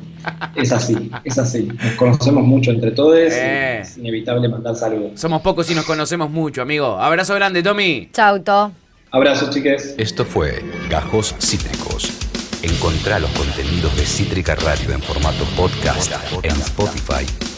es 0.55 0.71
así, 0.71 1.11
es 1.25 1.39
así. 1.39 1.65
Nos 1.65 1.95
conocemos 1.95 2.45
mucho 2.45 2.71
entre 2.71 2.93
todos. 2.93 3.19
Eh. 3.19 3.81
Es 3.81 3.99
inevitable 3.99 4.49
mandar 4.49 4.77
saludos. 4.77 5.19
Somos 5.19 5.43
pocos 5.43 5.69
y 5.73 5.75
nos 5.75 5.85
conocemos 5.85 6.31
mucho, 6.31 6.63
amigo. 6.63 6.97
Abrazo 6.97 7.35
grande, 7.35 7.61
Tommy. 7.61 8.11
Chau, 8.13 8.41
To. 8.45 8.71
Abrazos, 9.11 9.51
chiques. 9.51 9.97
Esto 9.99 10.25
fue 10.25 10.63
Gajos 10.89 11.35
Cítricos. 11.41 12.13
Encontrá 12.63 13.19
los 13.19 13.31
contenidos 13.31 13.97
de 13.97 14.05
Cítrica 14.05 14.55
Radio 14.55 14.93
en 14.93 15.01
formato 15.01 15.45
podcast 15.57 16.13
en 16.43 16.53
Spotify 16.53 17.58